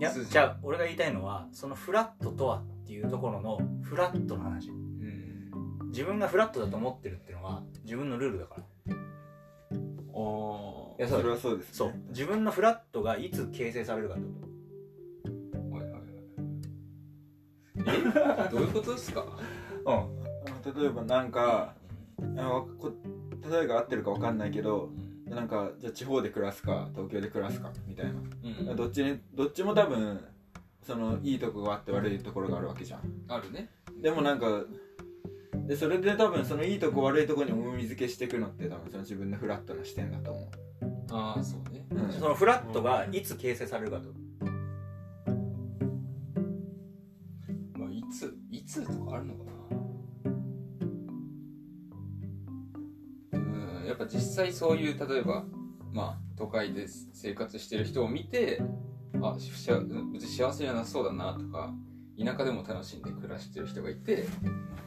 [0.00, 0.30] や筋。
[0.30, 4.70] じゃあ俺が言いたいのはそのフラットとはっていうところのフラットの話。
[4.70, 5.88] うん。
[5.90, 8.62] 自分がフラットだと思ってるっていうのは自分のルールだから。
[10.20, 11.94] あいやそれはそうです、ね、そう。
[12.08, 14.47] 自分のフラットがいつ形成されるかってこあ
[18.50, 19.22] どういうことですか？
[19.22, 19.30] と
[19.86, 21.74] あの例えばなんか
[22.20, 22.92] あのこ
[23.50, 24.90] 例えが合ってるかわかんないけど
[25.26, 28.12] なんかじゃあ地方で暮らすか東京で暮らすかみたいな。
[28.70, 30.20] うんどっちにどっちも多分
[30.82, 33.00] そのいいとこがあって悪いところがあるわけじゃん。
[33.28, 33.68] あるね。
[34.00, 34.64] でもなんか
[35.66, 40.50] でそれで多分そのいいとこ悪いとこに重み付けしていくのって多分その自分のフラットな視点だと思
[41.10, 41.86] ああそうね。
[41.90, 42.12] う、うん。
[42.12, 44.02] そのフラットがいつ形成されるかっ
[48.68, 49.44] 2とかあるのか
[53.32, 53.38] な？
[53.38, 53.38] う
[53.84, 55.44] んやっぱ実際そういう例えば
[55.92, 58.60] まあ都会で生活してる人を見て
[59.20, 59.44] あ別
[60.24, 61.72] に幸せじゃなそうだなとか
[62.22, 64.26] 田舎でも楽しんで暮らしてる人がいて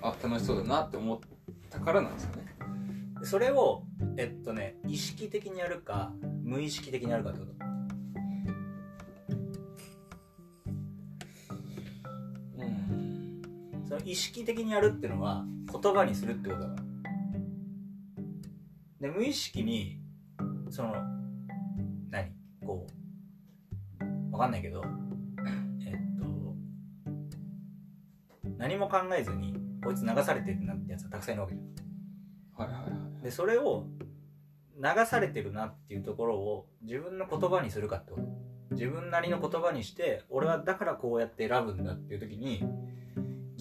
[0.01, 1.19] あ楽しそうだなって思っ
[1.69, 2.45] たからなんですよね。
[3.23, 3.83] それを
[4.17, 6.13] えっとね意識的にやるか
[6.43, 7.70] 無意識的にやるかってこと。
[13.91, 16.81] その意識的にやるっていうのは言葉にするってことだから。
[19.01, 19.99] で無意識に
[20.69, 20.93] その
[22.09, 22.31] 何？
[22.65, 22.87] こ
[23.99, 24.81] うわかんないけど
[25.85, 26.55] えっと
[28.57, 32.69] 何も考えずにこいつ流されてるなってやつがたくさんいるわけじゃん。
[32.69, 33.87] はいはいはいでそれを
[34.77, 38.23] 流されてるなっていうところを自分の言葉にするかってこと。
[38.73, 42.63] 自分なりの言葉にして俺はだからこうやって選ぶんだっていう時に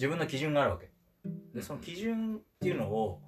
[0.01, 0.89] 自分の基準があるわけ。
[1.53, 3.21] でその基準っていうのを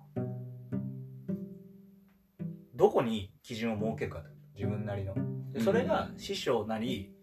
[2.74, 4.30] どこに基準を設けるかと。
[4.56, 5.14] 自分なりの。
[5.52, 7.14] でそれが師匠なり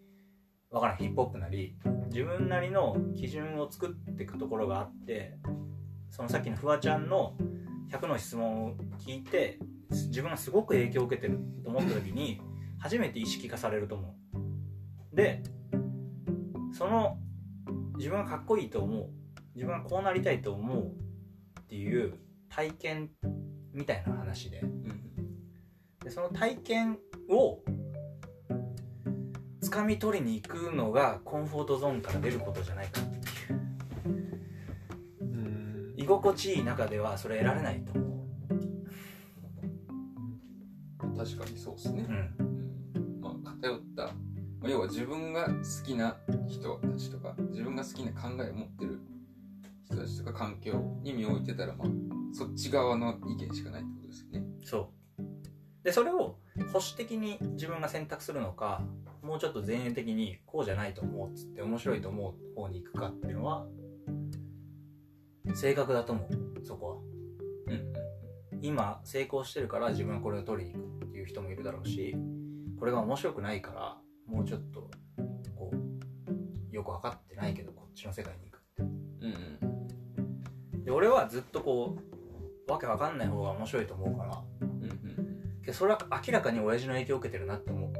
[0.69, 5.37] わからんヒップホップなり自分なりの基準を作っていくところがあって
[6.09, 7.35] そのさっきのフワちゃんの
[7.91, 9.59] 100の質問を聞いて
[9.89, 12.39] 自分がすごく影響を受けてると思った時に
[12.79, 14.15] 初めて意識化されると思
[15.13, 15.15] う。
[15.15, 15.43] で
[16.71, 17.17] その
[17.97, 19.20] 自分がかっこいいと思う
[19.55, 20.87] 自分がこうなりたいと思う
[21.59, 22.13] っていう
[22.49, 23.09] 体験
[23.73, 24.59] みたいな話で。
[24.61, 25.01] うん
[26.03, 26.97] でその体験
[27.29, 27.59] を
[29.61, 33.23] 掴み取りに行くのがコンフォートゾーンから出ることじゃないかっていう。
[35.21, 35.93] うん。
[35.95, 38.11] 居心地いい中ではそれ得られないと思う。
[41.17, 42.05] 確かにそうですね。
[42.09, 42.45] う、ん。
[42.95, 43.21] うん。
[43.21, 44.11] まあ、偏った、ま
[44.63, 45.53] あ、要は自分が好
[45.85, 46.17] きな
[46.49, 48.99] 人たちとか自分が好きな考えを持ってる
[49.91, 51.87] 人たちとか環境に身を置いてたら、まあ、
[52.33, 54.43] そっち側の意見しかないってことですよね。
[54.63, 55.83] そう。
[55.83, 56.37] でそれを
[56.71, 58.83] 保守的に自分が選択するのか
[59.23, 63.65] もうちょっと前衛的にこうじゃないと思うっつって面白いと思う方に行くかっていうのは
[65.55, 66.65] 正確だと思う。
[66.65, 66.95] そこは。
[67.67, 67.73] うん。
[67.73, 67.93] うん
[68.63, 72.15] 今成功してるから自分はこれを取りに行くっていう人もいるだろうし
[72.79, 74.91] これが面白くないからもうちょっと
[75.55, 78.83] こうよく分かってないけどこっちの世界に行くって。
[78.83, 79.70] うんうん
[80.83, 81.97] で俺はずっとこ
[82.67, 84.41] うわけわかんない方が面白いと思うから。
[84.61, 85.61] うんうん。
[85.61, 87.91] けどそれは明らかに親父の影響を受けてるなって思う。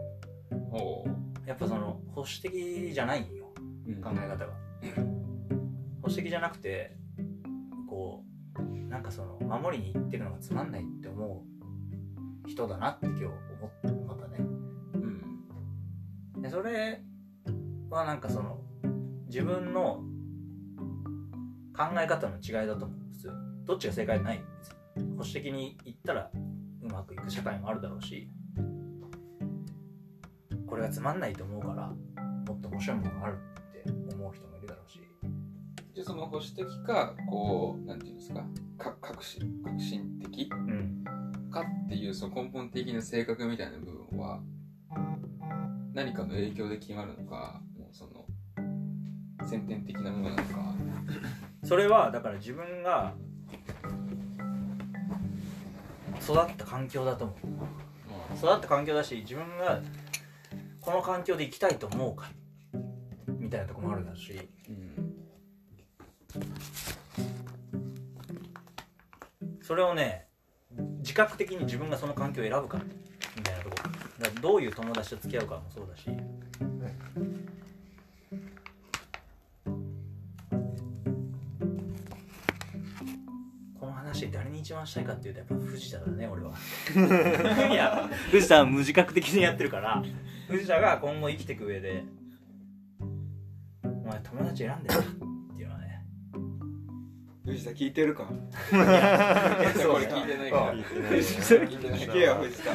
[0.51, 0.55] う。
[0.55, 1.05] んほ
[1.45, 3.51] やっぱその保守的じゃないんよ。
[3.87, 4.01] う、うん。
[4.01, 4.53] 考え方が。
[6.01, 6.97] 保守的じゃなくて
[7.87, 8.23] こ
[8.57, 11.43] うなんかその守りに行ってるのがつまんないって思
[12.45, 14.37] う人だなって今日思ったね。
[16.35, 16.41] うん。
[16.41, 17.01] でそれ
[17.89, 18.59] はなんかその
[19.27, 20.03] 自分の
[21.75, 22.99] 考え方の違いだと思う。
[23.13, 23.31] 普通。
[23.65, 24.43] どっちが正解じゃない？
[24.95, 25.11] 別に。
[25.11, 26.29] 保守的に言ったら
[26.81, 28.29] うまくいく社会もあるだろうし
[30.67, 34.99] これがつまんないと思うからもっと面白いものがあるって思う人もいるだろうし。
[35.93, 38.43] じゃあその保守的かこうなんていうんですか
[38.77, 41.03] か革新革新的うん
[41.51, 44.41] かっていうその根本的な性格みたいな部分は
[45.93, 47.61] 何かの影響で決まるのか
[49.47, 50.75] 先天的なものなのか。
[51.63, 53.13] それはだから自分が
[56.21, 57.37] 育った環境だと思う。
[58.37, 59.81] 育った環境だし自分が
[60.79, 62.31] この環境で生きたいと思うか。
[63.27, 65.15] みたいなとこもあるだしうん
[69.61, 70.27] それをね
[70.99, 72.79] 自覚的に自分がその環境を選ぶか。
[73.35, 73.75] みたいなとこ。
[74.19, 76.09] だどういう友達と付き合うかもそうだし。
[84.21, 86.53] この話誰に一番したいかっていうとやっぱ藤田だね俺は。
[87.71, 90.03] いや藤田は無自覚的にやってるから。
[90.47, 92.03] 藤田が今後生きていく上で
[93.83, 95.03] お前友達選んでるなっ
[95.55, 96.03] ていうのはね。
[97.45, 98.25] 藤田聞いてるか？
[98.25, 98.33] こ
[98.71, 100.71] れ聞いてないから。
[100.71, 100.75] う。
[100.75, 102.71] ん聞いてない聞けよ藤田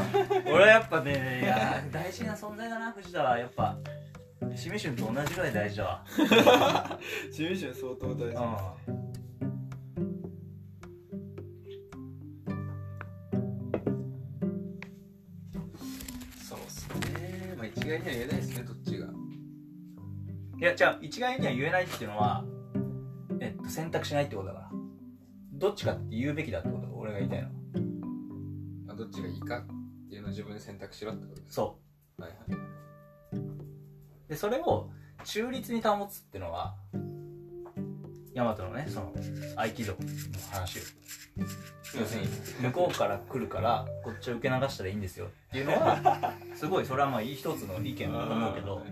[0.53, 3.77] 俺はやっぱねいや大事な存在だな藤田はやっぱ。
[4.55, 6.05] しみしゅんと同じぐらい大事だわ。
[7.33, 8.37] シミュシュン相当大事。
[8.37, 9.26] そうっ
[17.87, 19.07] 一概には言えないですねどっちが。
[20.59, 22.45] いやじゃあ一概には言えないっていうのは
[23.39, 24.71] えっと選択しないってことだから。
[25.53, 27.47] どっちかって言うべきだってこと俺が言いたいの。
[27.49, 27.53] は
[28.89, 31.79] まあどっちがいいかっていうのを自分で選択しろってことですそ
[32.19, 32.61] はいはい。
[33.39, 34.91] うでそれを
[35.25, 36.75] 中立に保つっていうのは
[38.37, 39.13] 大和のねその
[39.57, 39.99] 合気道の
[40.53, 40.79] 話。
[40.79, 40.83] を
[41.99, 42.29] 要するに
[42.61, 48.85] 向こうから来るからこっちを受け流したらいいんですよっていうのは すごいそれはまあ一つの意見だと思うけど。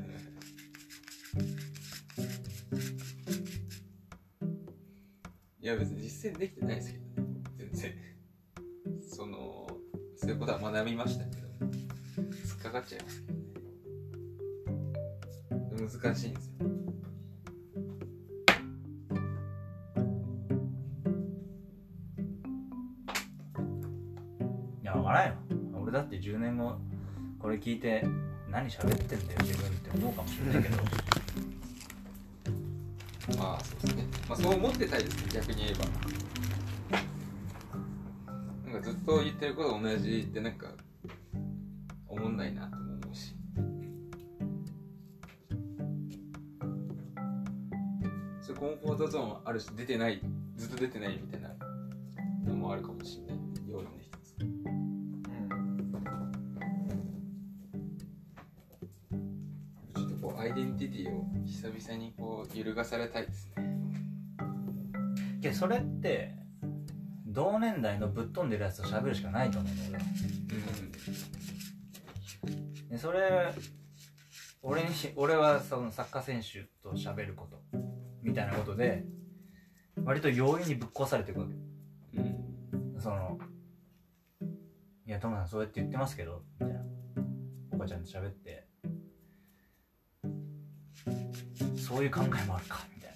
[5.60, 7.94] いや別に実践できてないですけどね全然。
[9.02, 9.66] その
[10.16, 11.48] そういうことは学びましたけど
[12.16, 13.48] 突っかかっちゃいますけどね。
[16.02, 16.93] 難しいんですよ
[25.04, 25.34] や分からんよ。
[25.82, 26.76] 俺だって10年後
[27.38, 28.06] これ聞いて
[28.50, 30.82] 何喋ってんだよ自分って思うかもしれないけど。
[33.38, 34.06] まあそうですね。
[34.28, 35.84] まあそう思ってたいですね逆に言えば。
[38.72, 40.68] なんかずっと言ってること同じってなんか
[42.08, 43.36] 思んないなと思うし。
[48.40, 50.20] そうコンフォートゾーンあるし出てない
[50.56, 51.50] ずっと出てないみたいな
[52.46, 53.38] のもあるかもしれない。
[53.68, 54.13] 要因の一
[60.54, 63.64] イデンティティを久々にこう揺るがされたいですね。
[65.42, 66.36] けどそれって
[67.26, 70.74] 同年代のぶっ飛んでるやつと喋るしかないと思うんだよ俺は
[72.88, 73.52] でそれ
[74.62, 77.60] 俺にし俺はそのサッカー選手と喋ること
[78.22, 79.04] みたいなことで
[80.04, 81.54] 割と容易にぶっ壊されていくわけ。
[82.18, 82.94] うん。
[82.94, 83.38] うんその
[85.04, 86.84] 「いやトムさんそうやって言ってますけど」みたいな。
[87.72, 88.63] おばちゃんと喋って
[91.76, 93.14] 「そういう考えもあるか」みたいな。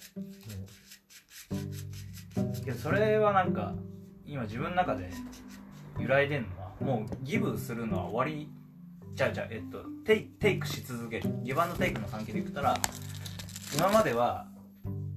[2.63, 3.75] けどそれはなんか
[4.25, 5.09] 今自分の中で
[5.99, 8.49] 揺らいでんのはもうギブするのは終わり。
[9.15, 11.29] じゃあじゃあえっとテイテイクし続ける。
[11.43, 12.77] ギブアンドテイクの関係で言ったら
[13.75, 14.47] 今までは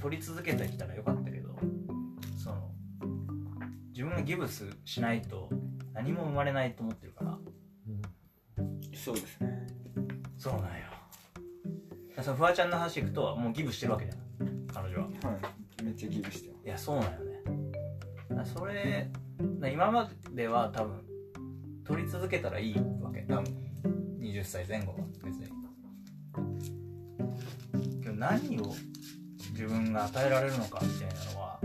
[0.01, 1.57] 取り続けてきたらよかったけど
[2.37, 2.69] その
[3.91, 5.49] 自分がギブスしないと
[5.93, 7.39] 何も生まれないと思ってるから。
[8.95, 9.67] そうですね。
[10.37, 10.92] そうなんよ
[12.21, 14.67] そのフワちゃんの話いくともうギブしてるわけじゃん。
[14.73, 15.05] 彼女は。
[15.05, 15.11] は
[15.81, 15.85] い。
[15.85, 18.45] めっちゃギブしてまいやそうなんよね。
[18.45, 19.11] それ
[19.73, 21.03] 今までは多分
[21.85, 23.23] 取り続けたらいいわけ。
[23.23, 23.45] 多分。
[24.21, 25.47] 20歳前後は別に。
[28.03, 28.75] けど何を
[29.53, 31.61] 自分が与えられるのかみたいなのは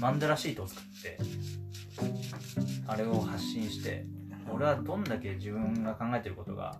[0.00, 1.18] マンデラシートを作って
[2.86, 4.04] あれを発信して
[4.52, 6.78] 俺はどんだけ自分が考えてることが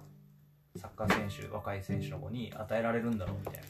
[0.77, 3.63] サッカー選手若い選手の子に与えられるんだろうみたい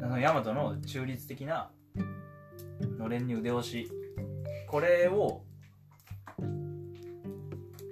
[0.00, 0.06] な。
[0.06, 1.70] あのヤマトの中立的な
[2.98, 3.90] のれんに腕押し。
[4.68, 5.42] これを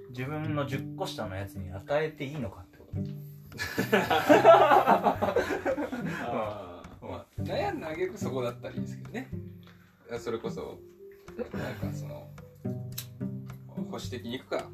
[0.09, 3.01] 自分の10個下のやつに与えていいのかってこと。
[6.31, 9.29] まあ、悩んだあげくそこだったらいいですけどね。
[10.19, 10.79] それこそ
[11.37, 12.29] なんかその
[13.97, 14.69] 保守的にいくか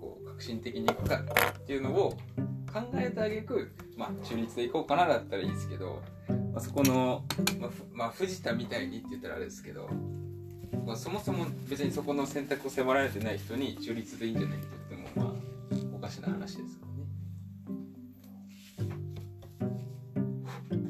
[0.00, 1.20] こう革新的にいくか
[1.58, 2.16] っていうのを
[2.72, 6.00] 考えてあげくまあ中立でいこうかなだったらいいですけど、
[6.52, 7.24] まあ、そこの、
[7.58, 9.90] まあまあ、藤田みたいにって言ったらあれですけど、
[10.86, 15.34] まあ、そもそも別にそこの選択を迫られてない人に中立でいいんじゃないって言ってもまあ
[15.96, 17.00] おかしな話ですからね。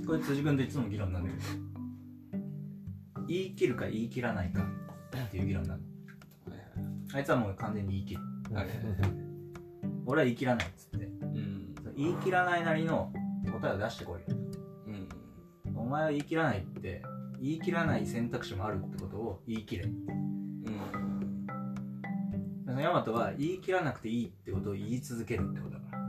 [0.07, 1.43] これ辻君といつも議論なんだけど
[3.27, 4.67] 言い切るか言い切らないか
[5.29, 5.90] っていう議論なの
[7.13, 8.21] あいつはもう完全に言い切る。
[10.07, 11.07] 俺は言い切らないっつって。
[11.07, 11.75] うん。
[11.97, 13.13] 言い切らないなりの
[13.53, 14.37] 答えを出してこいよ。
[14.87, 15.09] うん。
[15.77, 17.03] お前は言い切らないって
[17.41, 19.85] 言い切らない選択肢もあるってことを言い切れ。
[19.85, 19.89] う
[22.73, 22.79] ん。
[22.79, 26.01] ヤマトは言い切らなくていいってことを言い続けるってことだから。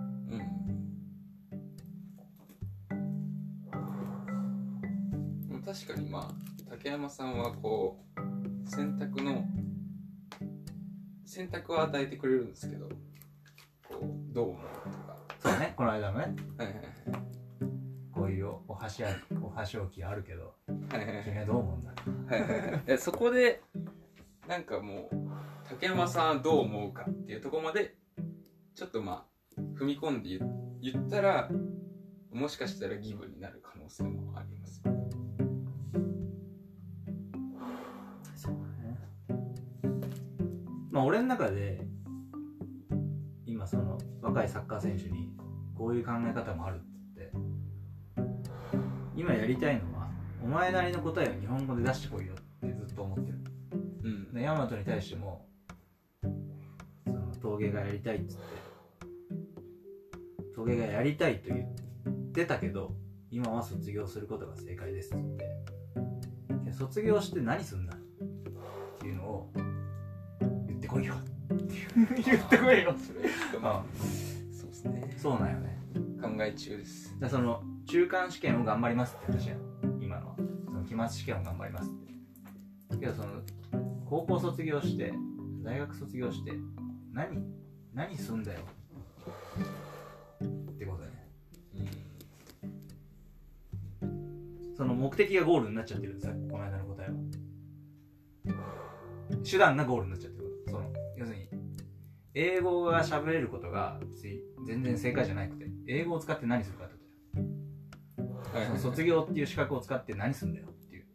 [5.64, 6.34] 確かにまあ
[6.70, 8.20] 竹山さんはこう
[8.70, 9.46] 選択の
[11.32, 12.90] 選択を与えてくれるんですけど
[13.88, 14.62] こうどう思う
[15.42, 16.36] とそうねこの間のね。
[16.58, 16.86] かはいはい。
[18.12, 19.08] こういうお箸あ
[19.42, 21.24] お箸置きあるけどはいはいはい。
[21.24, 21.94] 君はどう思うんだ？
[22.36, 22.84] はいはいはい。
[22.86, 23.62] えそこで
[24.48, 25.16] なんかもう
[25.70, 27.96] 竹山さんはどう思うかっていうところまで
[28.76, 29.26] ちょっとま
[29.58, 30.40] あ踏み込んで言
[30.82, 31.50] 言ったら
[32.34, 34.41] もしかしたらギブになる可能性もあ
[40.92, 41.82] まあ俺の中で
[43.46, 45.30] 今その若いサッカー選手に
[45.76, 47.32] こういう考え方もあるっつって
[49.16, 50.10] 今やりたいのは
[50.44, 53.38] お前なりの答えを日本語で出してこいよってずっと思ってる。
[54.04, 54.34] うん。
[54.34, 55.48] でヤマトに対しても
[57.06, 58.44] その陶芸がやりたいっつって
[60.54, 62.94] 陶芸がやりたいと言ってたけど
[63.30, 66.66] 今は卒業することが正解ですっつって。
[66.66, 67.96] で卒業して何すんだ
[70.92, 71.16] こいよ。
[72.26, 72.94] 言ってこいよ。
[72.98, 73.84] それちょっとまあ。
[74.52, 75.14] そうですね。
[75.18, 75.80] そうなんよね。
[76.22, 77.18] 考え中です。
[77.18, 79.60] でその中間試験を頑張りますって話やん。
[80.02, 80.36] 今のは。
[80.66, 82.98] その期末試験を頑張りますって。
[82.98, 83.42] けどその
[84.06, 85.14] 高校卒業して
[85.64, 86.52] 大学卒業して
[87.14, 87.42] 何
[87.94, 88.60] 何すんだよ。
[90.44, 91.28] ってことだよね。
[94.04, 94.76] うん。
[94.76, 97.14] その目的がゴールになっちゃってるさこの間の答えは。
[99.50, 100.41] 手段がゴールになっちゃってる
[101.22, 101.48] 要するに
[102.34, 104.00] 英語が喋れることが
[104.66, 106.96] 全然正解じゃなくて英語を使って何するかって
[108.18, 108.68] ことはい。
[108.68, 111.06] その卒業っていう資格を使って何するんだよっていう。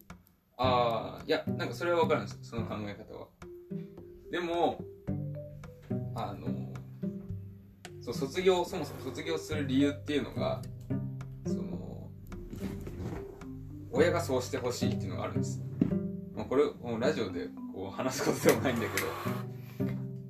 [0.58, 2.38] ああいやなんかそれは分かるんです。
[2.42, 3.26] その考え方は。
[4.30, 4.78] でも
[6.14, 6.72] あの
[8.00, 10.62] そう卒業そもそも卒業する理由っていうのが
[11.46, 12.10] その
[13.90, 15.60] 親がそうしてほしいっていうのがあるんです、
[16.34, 19.06] まあ、これもうラジオでこう話すことでもないんだけど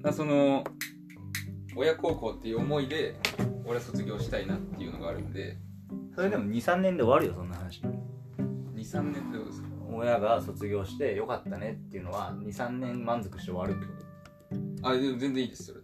[0.07, 0.63] まあその
[1.75, 3.17] 親孝行っていう思いで
[3.65, 5.57] 俺は卒業したいなっていうのがあるんで。
[6.15, 7.83] それでも23年で終わるよそんな話。
[8.77, 9.69] 23年ってどうですか？
[9.91, 13.93] 親が卒業してよかったねっていうのは23年満足して終わるってこ
[14.81, 14.89] と。
[14.89, 15.81] あでも全然いいですそれ。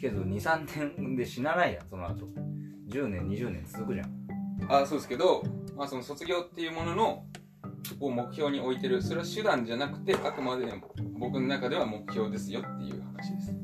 [0.00, 2.24] けど23年で死なないやんその後。
[2.88, 4.10] 10年20年続くじゃん。
[4.70, 5.42] あそうですけど、
[5.76, 7.26] まあ、その卒業っていうものの
[8.00, 9.02] を目標に置いてる。
[9.02, 10.66] それは手段じゃなくてあくまで
[11.18, 13.54] 僕の中では目標ですよっていう話です。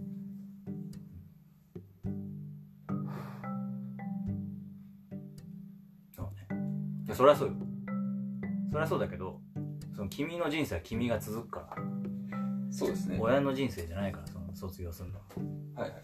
[6.17, 6.47] そうね。
[7.07, 7.55] いやそりゃそうよ。
[8.71, 9.41] そりゃそうだけど
[9.95, 11.83] その君の人生は君が続くから。
[12.71, 13.15] そうですね。
[13.15, 15.25] はい親の人生じゃないからその卒業するのは。
[15.83, 16.01] はいはい、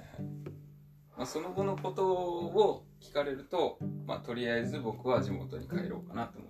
[1.17, 6.50] まあ、その後のことを聞かれると、まあ、とりあえず僕は地元に帰ろうかなと思っ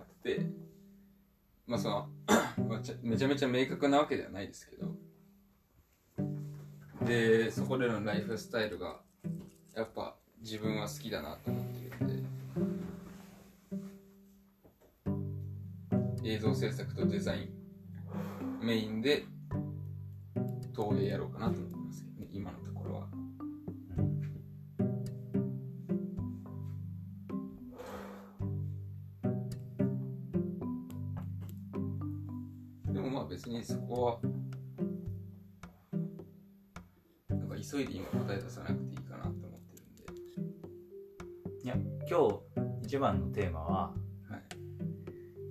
[1.71, 2.09] まあその
[3.01, 4.91] めちゃめちゃ明確なわけではないですけど。
[7.05, 8.99] でそこでのライフスタイルが
[9.73, 12.07] やっぱ自分は好きだなと思ってるん
[16.23, 16.33] で。
[16.33, 17.49] 映像制作とデザイ
[18.61, 19.23] ンメインで
[20.75, 21.80] 東映やろうかなと思って。
[43.41, 43.81] テーマは
[44.29, 44.41] はい。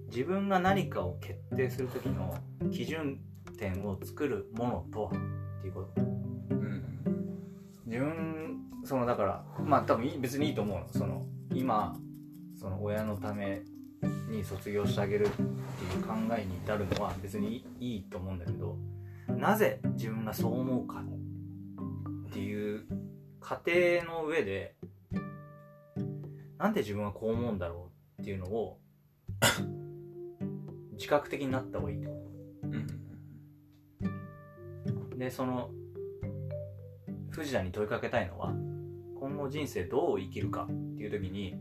[0.06, 2.38] 自分が何かを決定する時の
[2.70, 3.18] 基準
[3.58, 5.10] 点を作るものとは？
[5.10, 6.00] っていうこと。
[6.00, 6.84] うん。
[7.86, 10.86] 自分そのだからまあ多分別にいいと思うの。
[10.92, 11.96] その今
[12.56, 13.62] その親のため
[14.28, 18.76] に卒業してあげるっていう考えに至るのは別にいいと思うんだけど
[19.26, 21.02] なぜ自分がそう思うか
[22.28, 22.84] っていう
[23.40, 23.72] 過程
[24.06, 24.76] の上で
[26.60, 28.78] なんで自分はこう思うんだろうっていうのを
[30.92, 32.12] 自覚的になった方がいいってこ
[32.62, 32.86] うん
[35.10, 35.70] とでその
[37.30, 38.52] 藤田に問いかけたいのは
[39.18, 41.58] 今後人生どう生きるかっていう時に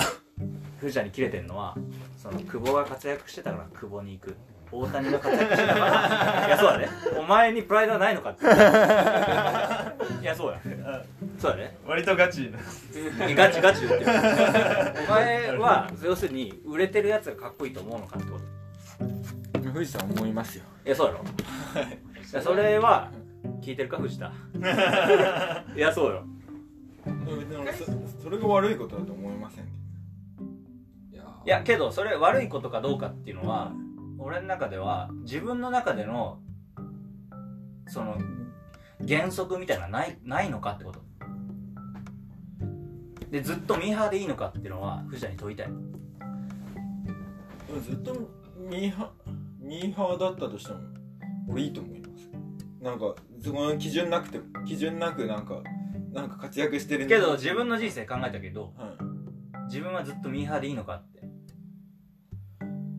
[0.80, 1.76] 藤田に切れてるのは
[2.16, 4.34] その久保が活躍してたから久保に行く。
[4.70, 5.88] 大谷が活躍してたから。
[6.46, 6.88] いやそうだね。
[7.18, 8.44] お前にプライドはないのかって
[10.20, 10.60] いやそうや。
[11.38, 11.78] そうだね。
[11.86, 12.58] 割とガチな。
[13.34, 14.10] ガチガチ言ってる。
[15.08, 18.58] お前は要するに売れてるやつがかっこいいと思うのかってこと。
[19.72, 20.64] 富士山思いますよ。
[20.84, 21.20] いやそうやろ。
[21.20, 23.10] いやそれは
[23.60, 24.32] 聞いてるか藤田。
[25.76, 26.24] いやそうよ。
[27.04, 29.64] でもそそれが悪いことだと思いません。
[31.12, 31.22] いや。
[31.44, 33.72] いやけどそれ悪いことかどうかっていうのは
[34.18, 36.40] 俺の中では自分の中での
[37.86, 38.18] その
[39.06, 41.00] 原則みたいなないないのかってこと。
[43.30, 45.68] でずっとミーハーでいいのかっていうのは藤田に問いたい
[47.82, 48.14] ずっと
[48.56, 49.10] ミーハ
[49.60, 50.78] ミーハーだったとしても
[51.48, 52.30] 俺いいと思います。
[52.82, 55.62] なんかそこの基準なくて基準なくなんか
[56.12, 59.64] なんか活躍してるけど自分の人生考えたけどはい。
[59.66, 61.22] 自分はずっとミーハーでいいのかって。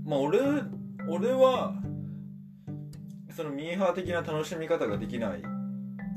[0.05, 0.39] まあ俺
[1.07, 1.73] 俺は
[3.35, 5.41] そのミーハー的な楽しみ方ができない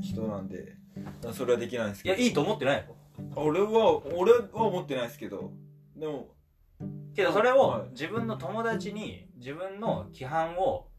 [0.03, 0.75] 人なんで。
[1.31, 2.15] それはできないんですけど。
[2.15, 2.95] いやいいと思ってないよ。
[3.35, 5.51] 俺は俺は思ってないですけど。
[5.95, 6.35] でも
[7.15, 7.59] けどそれはい。
[7.59, 10.89] を自分の友達に自分の規範を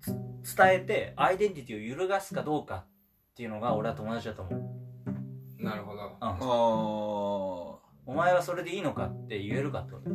[0.00, 2.86] つ伝えてアイデンティティを揺るがすかどうかっ
[3.34, 6.02] ていうのが俺は友達だと思う、なるほど。
[6.02, 6.08] うん。
[6.20, 6.40] ああ
[8.06, 10.10] お前はそれでいいのかって言えるかってこと。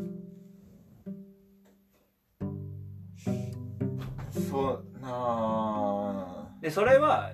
[4.49, 7.33] そうなあでそれは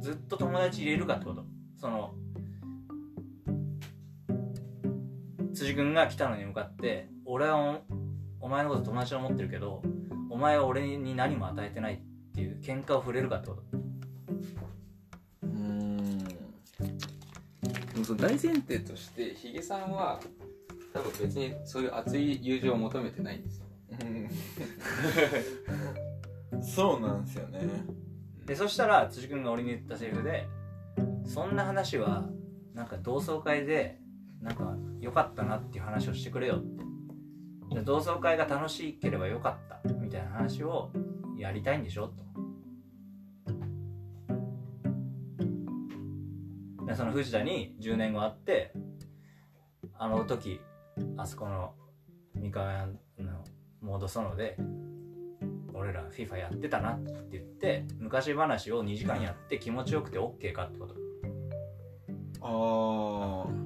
[0.00, 1.44] ずっと友達入れるかってこと。
[1.76, 2.14] その
[5.54, 7.80] 辻君が北野に向かって俺は
[8.40, 9.82] おお前のこと友達と思ってるけど
[10.30, 11.98] お前は俺に何も与えてないっ
[12.34, 13.62] ていう喧嘩を触れるかってこと。
[15.42, 16.18] うーん。
[16.18, 16.34] で
[17.96, 20.20] もその大前提としてヒゲさんは
[20.92, 23.66] 多分別にそういう熱い友情を求めてないんですよ。
[26.52, 26.62] うん。
[26.62, 27.60] そうなんですよね
[28.46, 30.48] でそしたら辻君が俺に言ったセリフで
[31.24, 32.24] そんな話は
[32.74, 33.98] なんか同窓会で
[34.40, 36.84] なんか良かったなっていう話をしてくれよって。
[37.82, 40.92] 同窓会が楽しければよかったみたいな話を
[41.38, 42.24] やりたいんでしょと。
[46.86, 48.72] でその藤田に10年後会って
[49.98, 50.60] あの時
[51.16, 51.72] あそこの
[52.34, 52.92] 三河屋の
[53.80, 54.56] モードソノで
[55.74, 60.94] 俺ら FIFA やってたなって言って昔話を2時間やって気持ちよくて OK かってこと。
[62.40, 63.64] ああ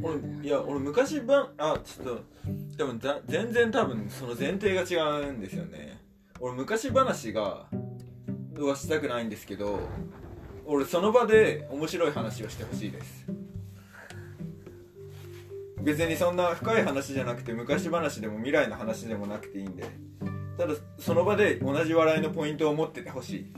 [0.00, 2.20] 俺いや俺昔ばあちょっと
[2.76, 4.96] 多分ざ全然多分その前提が違
[5.28, 6.00] うんですよね。
[6.40, 7.66] 俺昔話が
[8.60, 9.80] はしたくないんですけど
[10.66, 13.26] 俺その場で面白い話をしてほしいです
[15.82, 19.84] 別にそんな深い話じゃなくて昔話でも未来の話でもなくていいんで
[20.58, 23.52] ただその場で同じ笑いのポイントを持っててほしい。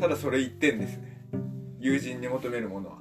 [0.00, 1.28] ただそれ一点ですね。
[1.78, 2.98] 友人に求めるものは。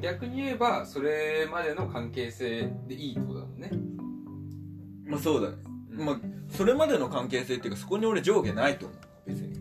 [0.00, 3.70] 逆に言えばそれまでの関係性でいいってことだもんね。
[5.04, 5.56] まあそうだね、
[5.98, 6.06] うん。
[6.06, 8.98] まあそれまでの関係性っていうかそこに俺上下ないと思う。
[9.26, 9.60] 別に。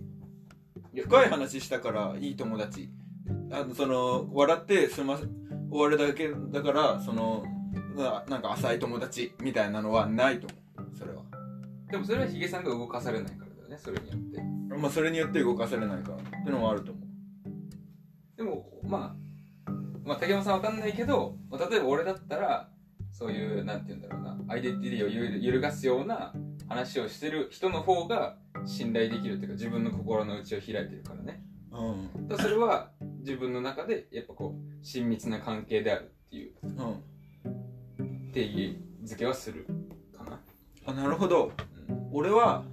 [1.04, 2.90] 深い話したからいい友達
[3.52, 5.28] あのその笑って済ま終
[5.72, 7.44] わるだけだからその
[7.96, 10.96] ななんか浅い友達みたいなのはないと思う。
[10.98, 11.24] それは。
[11.92, 14.42] でもそれはヒゲさんが動かされないからだよねそれによって。
[14.76, 16.16] まあそれによって動かされないから。
[16.18, 18.38] っていうのはあると思う。
[18.38, 19.16] でもま
[19.68, 19.72] あ
[20.06, 22.70] まあ竹山さんわかんないけど、まあ、例えば俺だったら
[23.12, 26.34] そういうなんて言うんだろうなアイデンティティを揺るがすような
[26.68, 31.44] 話をしてる人の方が信頼できるっていうか自分の心の内を開いてるからね。
[31.72, 32.28] うん。
[32.28, 32.92] だそれは
[33.30, 39.68] 自分の中でやっぱこう親密な関係であるっていううん定義づけはする
[40.18, 40.40] かな、
[40.88, 41.52] あなるほど。
[41.90, 42.10] うん。
[42.12, 42.64] 俺は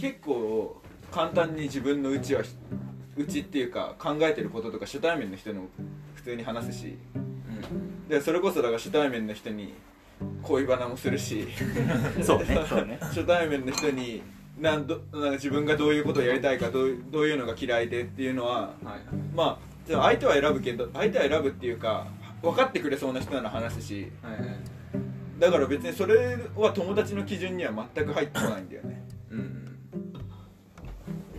[0.00, 2.42] 結構簡単に自分の内は
[3.18, 5.68] 内っていうか考えてることとか初対面の人にも
[6.14, 6.96] 普通に話すし。
[8.08, 9.74] でそれこそだから初対面の人に
[10.42, 11.48] 恋バナもするし。
[12.22, 12.96] そうねそうね。
[13.12, 14.22] 初対面の人に
[14.62, 19.00] なんどなんか自分がどういうことをやりたいかどういうどういうのが嫌いでっていうのはうんはい。
[19.34, 22.06] まあじゃあ相手は選ぶけど相手は選ぶっていうか
[22.40, 24.56] 分かってくれそうな人なら話すしはいはい。
[25.40, 29.04] だから別にそれは友達の基準には全く入ってこないんだよね。
[29.30, 29.78] うん。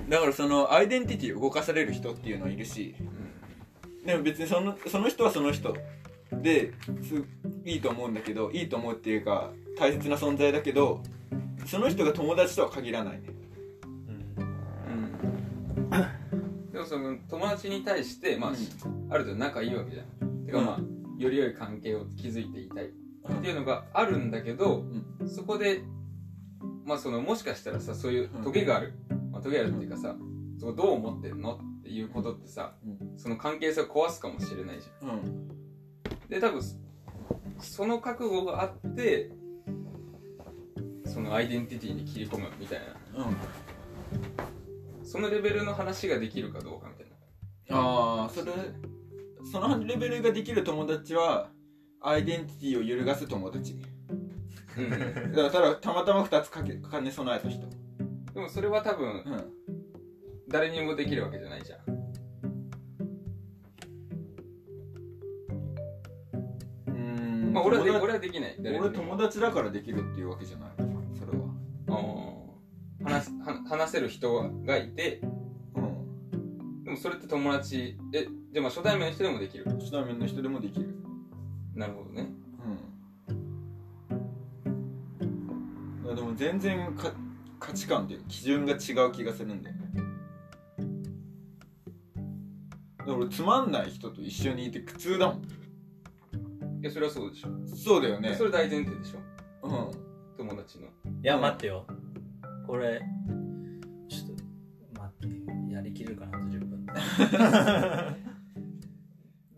[0.10, 4.06] だからそのアイデンティティを動かされる人っていうのはいるしうん。
[4.06, 5.74] でも別にそのその人はその人
[6.34, 7.24] です
[7.64, 11.02] いいと思うんだけどいいと思うっていうか大切な存在だけど
[11.66, 13.30] その人が友達とは限らないね。
[14.38, 16.72] うん。
[16.72, 18.52] でもその友達に対して、まあ
[19.10, 20.46] ある程度仲いいわけじゃん。
[20.46, 22.90] てかまあ、より良い関係を築いていたいっ
[23.42, 24.84] ていうのがあるんだけど、
[25.26, 25.82] そこで
[26.86, 28.94] まあそのもしかしたらさそういうトゲがある、
[29.32, 30.16] まあ、トゲがあるっていうかさ
[30.60, 35.48] そこどう思ってんのっていうことってさ、うその関係性を壊すかもしれないじゃん。
[36.30, 36.62] で多分
[37.60, 39.32] その覚悟があって
[41.14, 42.80] そのアイデンティティに切り込むみたい
[43.14, 43.24] な。
[43.24, 43.36] うん。
[45.06, 47.06] そのレベルの話ができるかどうかみたい
[47.70, 47.78] な。
[47.78, 48.52] ああそれ
[49.52, 51.50] そのレベルができる友達は
[52.02, 53.78] アイデンティティを揺るがす友達？
[54.76, 54.90] うん。
[54.90, 57.68] だからただたまたま2つかけ兼ね備えた人。
[58.34, 59.46] でもそれは多分うん。
[60.50, 61.80] 誰にもできるわけじゃないじゃん。
[66.88, 67.54] うーん。
[67.54, 68.56] まあ俺はで俺はできない。
[68.60, 70.70] 俺友達だからできるっていうわけじゃない？
[70.73, 70.73] そ
[73.04, 73.30] 話
[73.68, 75.22] 話せる人がいて。
[75.76, 76.84] うん。
[76.84, 79.66] でもそれって友達えじゃあまあ初対面の人でもできる？
[79.66, 80.96] 初対面の人でもできる。
[81.76, 82.30] なるほどね。
[83.30, 83.34] う
[86.04, 86.06] ん。
[86.06, 87.12] いやでも全然か
[87.60, 88.76] 価値観っていうか基準が違
[89.08, 89.82] う気がするんだよね。
[93.06, 95.44] 俺つまんない人と一緒にいて苦痛だもん。
[95.44, 98.36] いやそれはそうでしょ、そうだよね。
[98.36, 99.20] それ大前提でしょ。
[99.68, 99.92] うん。
[100.38, 100.88] 友達の
[101.24, 101.86] いや待ってよ。
[102.68, 103.02] これ
[104.10, 104.36] ちょっ
[104.94, 105.30] と待っ
[105.68, 106.86] てやりきるかなあと10分。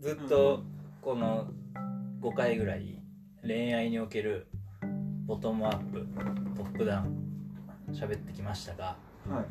[0.00, 0.62] ずっと
[1.02, 1.48] この
[2.20, 3.02] 5回ぐらい
[3.42, 4.46] 恋愛における
[5.26, 6.06] ボトムアップ
[6.56, 7.26] トップダウン
[7.92, 8.96] 喋ってきましたが
[9.28, 9.46] はい。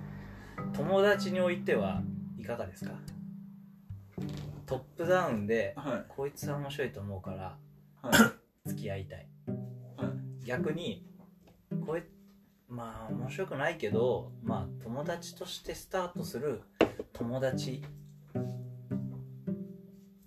[0.73, 2.01] 友達においては
[2.37, 2.93] いかがですか？
[4.65, 6.05] トップダウンではい。
[6.07, 7.57] こいつは面白いと思うから
[8.01, 8.11] は
[8.65, 8.69] い。
[8.69, 9.27] 付き合いたい。
[9.97, 10.05] は
[10.41, 10.45] い。
[10.45, 11.05] 逆に
[11.85, 12.03] これ
[12.67, 16.61] まあ面白くないけどまあ友達としてスタートする
[17.13, 17.83] 友達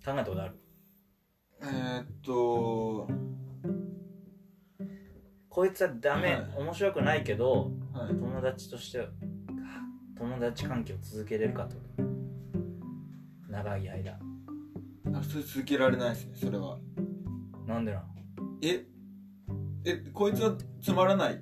[0.05, 0.55] 考えたことある？
[1.61, 3.07] えー、っと
[5.49, 6.47] こいつはダメ、はい。
[6.57, 8.09] 面白くないけどはい。
[8.09, 9.07] 友達として
[10.17, 11.75] 友達関係を続けれるかと。
[13.49, 14.19] 長い間。
[15.13, 16.77] あそれ続けられないですねそれは。
[17.67, 18.03] なんでな
[18.61, 18.85] え？
[19.85, 21.39] えこいつはつまらない？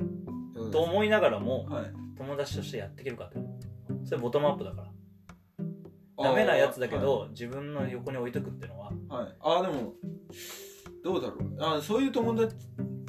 [0.71, 1.91] と思いながらもはい。
[2.17, 3.37] 友達としてやっていけるかって。
[4.05, 4.87] それボトムアップだから。
[6.23, 8.91] ダメなやつだけど、自分の横に置いとくってのは。
[9.07, 9.93] はい、はい、あでも
[11.03, 11.37] どうだろう。
[11.59, 12.55] あそういう友達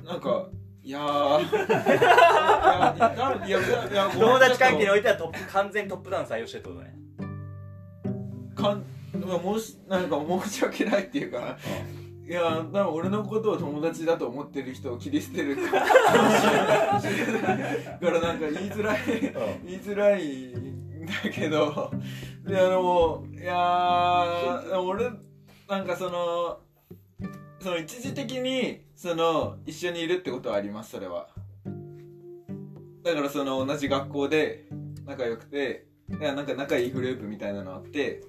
[0.04, 0.48] なんか
[0.82, 1.40] いやー。
[3.46, 6.94] いやいやいやいや友達関係においてはトップ完全にトップダウン採用してるってことね。
[8.54, 8.84] かん
[9.26, 11.56] まあ申しなんか申し訳ないっていうか
[12.28, 15.62] いや多分俺のことを友達だと思ってる人を切り捨てるか。
[15.62, 18.98] もしれないからなんか言いづらい
[19.64, 21.90] 言いづらいんだけど。
[22.46, 25.10] いやでもいや俺
[25.68, 26.60] なんかその
[27.60, 31.28] その一時的にその一緒にいるってことはありますそれは。
[33.04, 34.66] だからその同じ学校で
[35.06, 38.22] 仲良くていやなんか仲いいグループみたいなのあって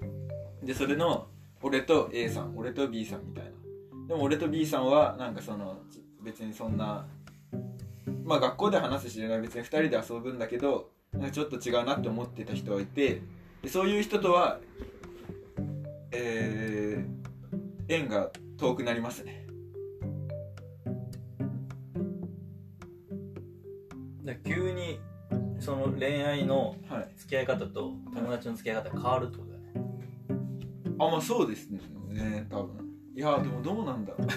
[0.63, 1.27] でそれの
[1.61, 3.51] 俺と A さん俺と B さんみたいな
[4.09, 7.05] でも俺と B さんはなんかそのつ別にそんな
[8.25, 13.21] まあ学校で話すし別に2人で遊ぶんだけどなんかちょっと違うなって思ってた人がいて
[13.61, 14.59] でそういう人とは
[16.11, 19.45] えー、縁が遠くなりますね。
[24.23, 24.99] で急に
[25.59, 27.11] その恋愛のはい。
[27.15, 30.95] 付き合い方と友達の付き合い方が変わるってことだよね。
[30.99, 32.88] あまあそうですね多分
[33.19, 34.27] いやでもどうなんだろう。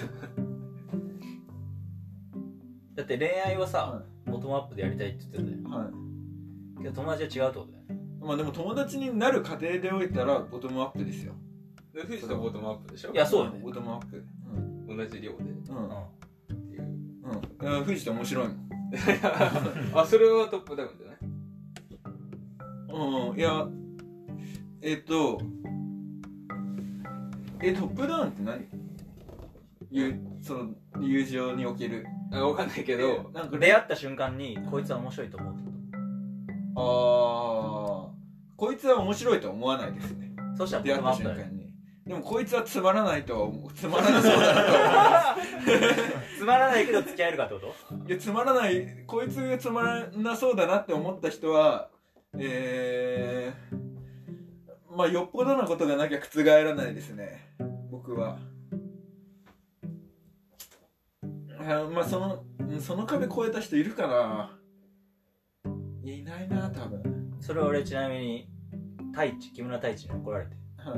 [2.95, 5.85] だって恋愛はさ、はボトムアップでやりたいって言ってたよは
[6.79, 6.83] い。
[6.83, 7.99] けど友達は違うってことだよね。
[8.19, 11.33] まあでも友達になる過程でおいたらボトムアップですよ。
[11.93, 13.11] で藤田ボトムアップでしょ？
[13.13, 13.59] いやそうよね。
[13.63, 14.23] ボトムアップ。
[14.87, 14.97] うん。
[14.97, 15.43] 同じ量で。
[15.43, 15.53] うん。
[15.55, 15.59] っ
[16.67, 16.83] ていう
[17.61, 17.83] うん。
[17.85, 18.69] 藤田面白いもん。
[19.97, 21.17] あそれはトップダウンじゃない？
[23.31, 23.37] うん。
[23.39, 23.67] いや
[24.81, 25.39] えっと
[27.65, 28.67] えトップダウンって何？
[29.89, 32.05] ゆその友情における？
[32.31, 35.53] あわかんないけどなんか出会った瞬間にこいつは面白いと思う。
[36.75, 38.13] ああ
[38.57, 40.31] こいつは面白いとは思わないですね。
[40.57, 41.63] とそしたらボ出会った瞬間に。
[42.05, 43.73] でもこいつはつまらないとは思う。
[43.73, 45.35] つまらなそうだなとは
[46.37, 47.95] つまらないけど付き合えるかってこと？
[48.09, 49.03] いやつまらない。
[49.07, 51.89] こいつがつまらなそうだなって思った人は
[52.35, 53.72] えー、
[54.95, 57.55] まあよっぽどなことがなきゃ覆らないですね。
[57.89, 58.37] 僕は。
[61.59, 64.59] あまあそのうんその壁越えた人いるかな。
[66.03, 67.33] いやいないな多分。
[67.39, 68.49] それは俺ちなみに
[69.11, 70.55] 太一木村太一に怒られて。
[70.77, 70.95] は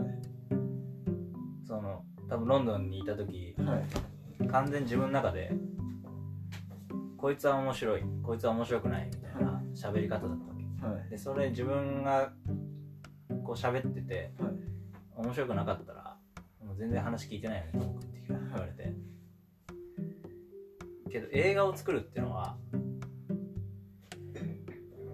[1.68, 4.48] その多分ロンドンにいた時いはい。
[4.48, 5.52] 完全に自分の中で
[7.18, 10.86] こいつは面白いこいつは面白くないみたいな喋り方だったわけ。
[10.86, 11.10] はい。
[11.10, 12.34] でそれ自分が
[13.46, 14.54] こう喋ってて、はい。
[15.16, 16.18] 面白くなかったら
[16.66, 18.94] もう全然話聞いてないよねと思うって言われて。
[21.12, 22.58] けど映画を作るっていうのは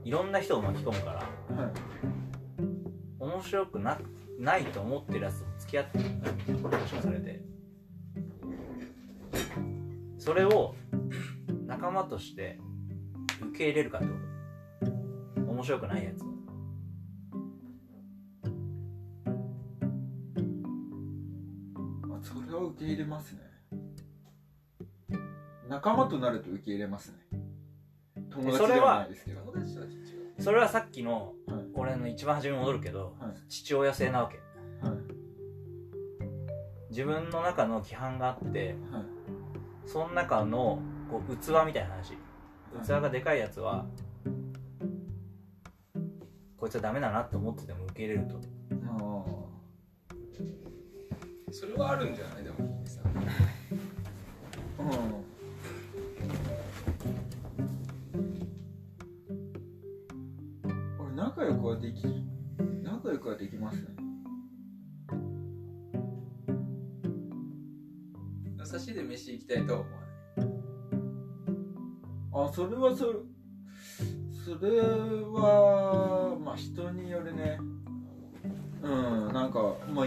[0.04, 1.18] いろんな人を巻き込むから
[1.56, 1.74] はい。
[3.20, 4.00] 面白くな
[4.40, 6.32] ないと思ってるやつと付き合ってるんだ
[6.70, 7.42] 話をされて。
[10.18, 10.76] それを
[11.66, 12.60] 仲間として
[13.50, 14.14] 受け入れるかってこ
[15.36, 15.52] と。
[15.52, 16.31] 面白くないやつを
[22.34, 23.42] それは受け入れますね。
[25.70, 27.18] 仲間となると受け入れますね。
[28.30, 29.54] 友達ではないですけど。
[30.40, 31.66] それはさっきのはい。
[31.74, 33.50] 俺の一番初めに戻るけどはい。
[33.50, 34.38] 父親性なわけ。
[34.88, 34.98] はい。
[36.90, 39.04] 自分の中の規範があってはい。
[39.86, 40.80] その中の
[41.10, 42.18] こう器みたいな話。
[42.84, 43.86] 器がでかいやつは
[46.58, 48.36] こいつはダメだなって思ってても受け入れると。
[48.88, 49.24] あ
[51.52, 52.44] それはあるんじゃない？
[52.44, 52.56] でも。
[52.80, 53.04] ヒゲさん。
[53.04, 53.08] ー
[54.80, 54.88] うん
[61.00, 62.04] 俺仲良くはでき
[62.84, 63.88] 仲良くはできますね。
[68.64, 70.04] 差しで飯行きたいとは思わな
[72.48, 72.50] い。
[72.50, 73.14] あそれはそれ
[74.46, 77.60] それはまあ人によるね。
[78.82, 80.06] うんなんかまあ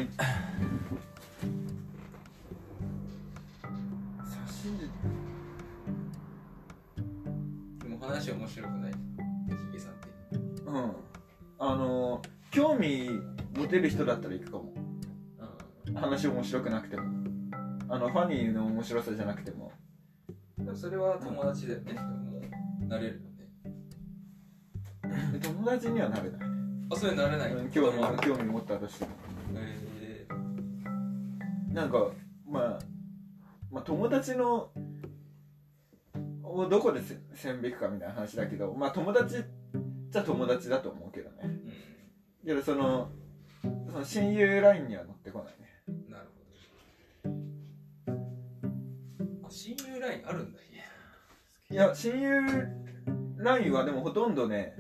[13.74, 14.72] 持てる人だったら行くかも。
[15.96, 17.02] 話面白くなくても。
[17.88, 19.72] あのファニーの面白さじゃなくても。
[20.56, 21.94] でもそれは友達だよね。
[21.94, 22.40] も
[22.82, 23.24] うなれるよね。
[25.32, 26.40] で友達にはなれない。
[26.90, 27.52] あそれなれない。
[27.52, 29.10] うん興味興味持ったとしても
[29.56, 30.24] え
[31.72, 32.12] なんか
[32.46, 32.78] まあ
[33.72, 34.70] まあ友達の
[36.44, 39.42] をどこでせ線引くかみたいな話だけどまあ友達
[40.10, 41.36] じゃ友達だと思うけどね。
[41.42, 41.60] ーうん。
[42.46, 43.10] けどその
[43.95, 45.68] その親友ラインには乗ってこないね。
[46.11, 46.24] なる
[47.22, 47.36] ほど。
[49.47, 50.59] あ親友ラインあるんだ
[51.70, 52.40] いや親友
[53.36, 54.74] ラインはでもほとんどね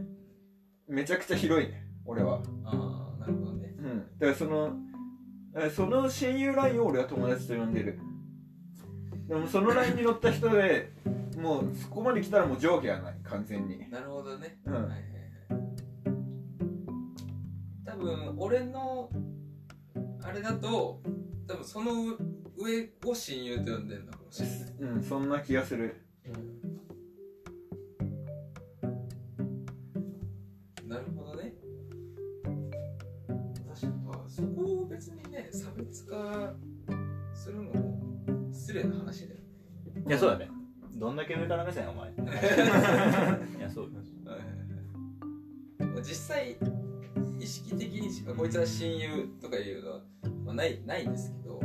[0.88, 2.42] めちゃくちゃ広いね俺は。
[2.64, 3.72] ああなるほどね。
[3.78, 4.00] うん。
[4.18, 4.72] だからその
[5.56, 8.00] えその親友ラインを俺は友達と呼んでる。
[9.28, 10.90] でもそのラインに乗った人で
[11.38, 13.88] もうそこまで来たらもう上下はない完全に。
[13.90, 14.74] なるほどね、うん。
[14.74, 15.13] はい
[17.94, 19.08] 多分俺の
[20.20, 21.00] あれだと
[21.46, 21.92] 多分その
[22.56, 24.42] 上を親友と呼んでるのかもし。
[24.42, 25.94] れないうんそんな気がする。
[30.88, 31.54] なるほどね。
[33.68, 33.94] 確かに
[34.28, 36.54] そこを別にね差別化
[37.32, 39.40] するのも失礼な話だよ
[39.94, 40.04] ね。
[40.08, 40.50] いやそうだね。
[40.96, 42.10] どんだけ上から目線お前。
[43.56, 43.90] いやそう
[46.04, 46.56] 実際
[47.44, 50.00] 意識的にしかこいつは親友とかいうのは、
[50.46, 51.60] まあ、ないないんですけど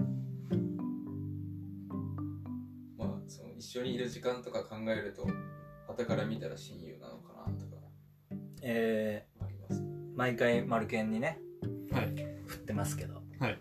[2.98, 5.26] まあその一緒にいる時間とか考えると
[5.88, 7.78] 傍から見たら親友なのかなとか
[8.62, 9.82] えあります。
[9.82, 11.40] ー、毎回マルケンにね
[11.94, 12.14] はい。
[12.46, 13.22] 振ってますけど。
[13.40, 13.58] はい。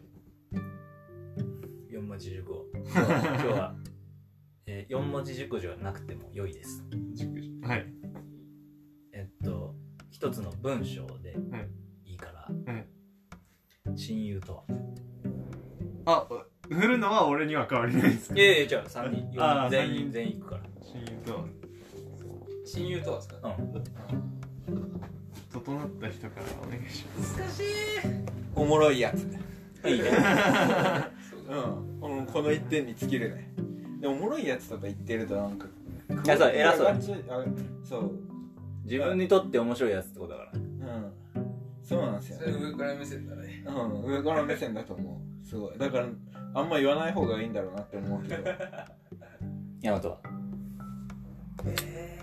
[1.93, 2.65] 4文字熟語。
[2.75, 3.75] 今日は今日は、
[4.67, 6.83] えー、4文字熟語じゃなくても良いです。
[7.63, 7.87] はい。
[9.13, 9.77] えっと
[10.11, 11.78] 一つの文章ではい
[16.99, 19.89] のは俺には変わりないですいやいやじゃあ3人あー四人。
[19.89, 20.61] 全員全員いくから。
[20.83, 21.45] 親友とは
[22.65, 23.37] 親友とはですか、
[24.69, 25.01] うん。
[25.53, 27.39] 整った人からお願いします。
[27.39, 27.65] 難しい。
[28.55, 29.23] おもろいやつ。
[29.89, 30.11] いいね。
[31.49, 32.01] うん。
[32.01, 33.53] このこの一点に尽きるね。
[34.01, 37.45] でもおもろいやつとか言ってるとなんかいやそう偉そうあ
[37.85, 38.13] そう。
[38.85, 40.51] 自分にとって面白いやつってことだから。
[40.55, 40.68] うん
[41.89, 43.65] そうなんですよそれ上から目線だね。
[43.67, 45.47] うん上から目線だと思う。
[45.47, 45.79] すごい。
[45.79, 46.07] だから
[46.53, 48.51] あんま言わない方がいいんだろうなって思うけど
[49.81, 50.21] ヤマトは？
[51.65, 52.19] え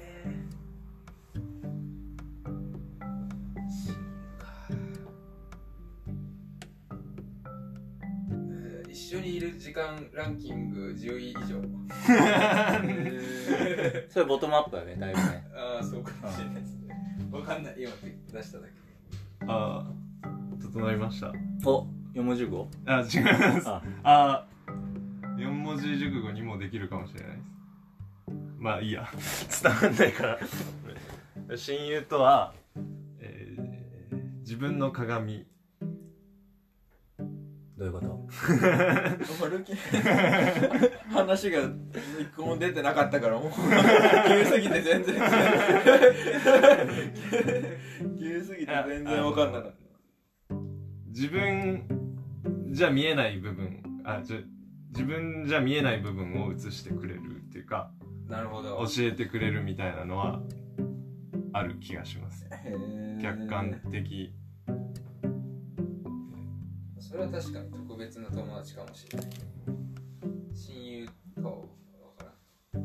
[8.87, 8.91] ー。
[8.91, 11.61] 一緒にいる時間ランキング10位以上。
[14.09, 15.47] それボトムアップだねだいぶね。
[15.55, 16.95] ああそうかもしれないですね。
[17.31, 17.75] わかんない。
[17.77, 17.91] 今
[18.31, 18.73] 出しただけ
[19.47, 19.85] あ
[20.23, 20.27] あ
[20.61, 21.31] 整いました。
[21.65, 22.67] お4文字熟語？
[22.85, 23.69] あ違います。
[23.69, 23.81] あ。
[24.03, 24.45] あ
[25.37, 27.41] 4文字熟語にもできるかもしれないです。
[28.57, 29.07] まあいいや。
[29.63, 30.37] 伝わんないから。
[31.57, 32.53] 親友とは、
[33.19, 33.65] えー
[34.41, 35.45] 自分の鏡。
[37.77, 38.25] どういうこと？
[41.11, 41.69] 話が一
[42.37, 43.51] 個も出てなかったからもう。
[44.29, 45.15] 急すぎて全然
[48.25, 49.73] 急すぎて全然分かんなかっ
[51.07, 51.87] 自分
[52.71, 54.37] じゃ見えない部分あじゃ
[54.89, 57.91] 自分じゃ見えない部分を映してくれるっていうか
[58.27, 58.83] なるほど。
[58.87, 60.41] 教えてくれるみたいなのは
[61.53, 62.47] ある気がします。
[63.21, 64.33] 客観的。
[66.99, 69.29] それは確かに特別な友達かもしれない。
[70.53, 71.67] 親友かは分
[72.17, 72.25] か
[72.73, 72.83] らん。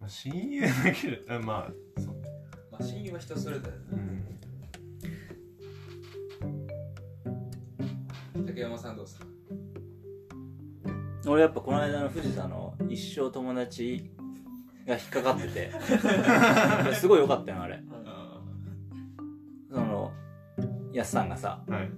[0.00, 1.83] まあ親友だけであまあ
[2.78, 4.24] まあ親友は人それぞれだうん。
[8.46, 9.26] 竹山さんどうですか？
[11.26, 14.10] 俺やっぱこの間の藤田の一生友達
[14.86, 15.70] が引っかかってて。
[16.94, 17.80] すごい良かったよあれ。
[19.70, 20.12] その
[20.92, 21.90] やすさんがさはい。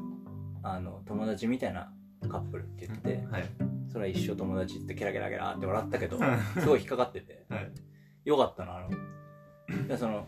[0.63, 1.93] あの友達みたいな
[2.29, 3.45] カップルって言っててはい。
[3.89, 6.19] それは一生友達ってケラケラケラって笑ったけど
[6.61, 7.45] すごい引っかかってて。
[7.49, 7.73] はい。
[8.25, 8.91] よかったなあの。
[9.89, 10.27] でその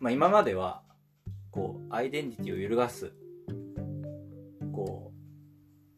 [0.00, 0.82] まあ今までは
[1.50, 3.12] こうアイデンティティを揺るがす
[4.72, 5.12] こ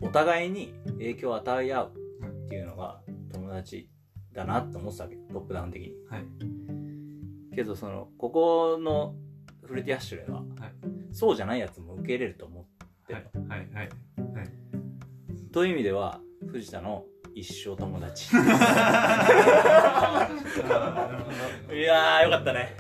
[0.01, 1.92] うお互いに影響を与え合う
[2.46, 3.01] っていうのが
[3.32, 3.90] 友達
[4.32, 5.92] だなって思ってたわけトップダウン的に。
[6.09, 6.24] はい。
[7.55, 9.14] けどそのここの
[9.64, 10.42] フルティアッシュでは、
[11.12, 12.64] そうじゃないやつも受け入れると思っ
[13.07, 13.28] てる。
[13.34, 13.68] の、はい。
[13.72, 13.90] はい。
[15.53, 18.30] という意味では藤田の一生友達。
[18.34, 18.38] い
[21.82, 22.76] やーよかったね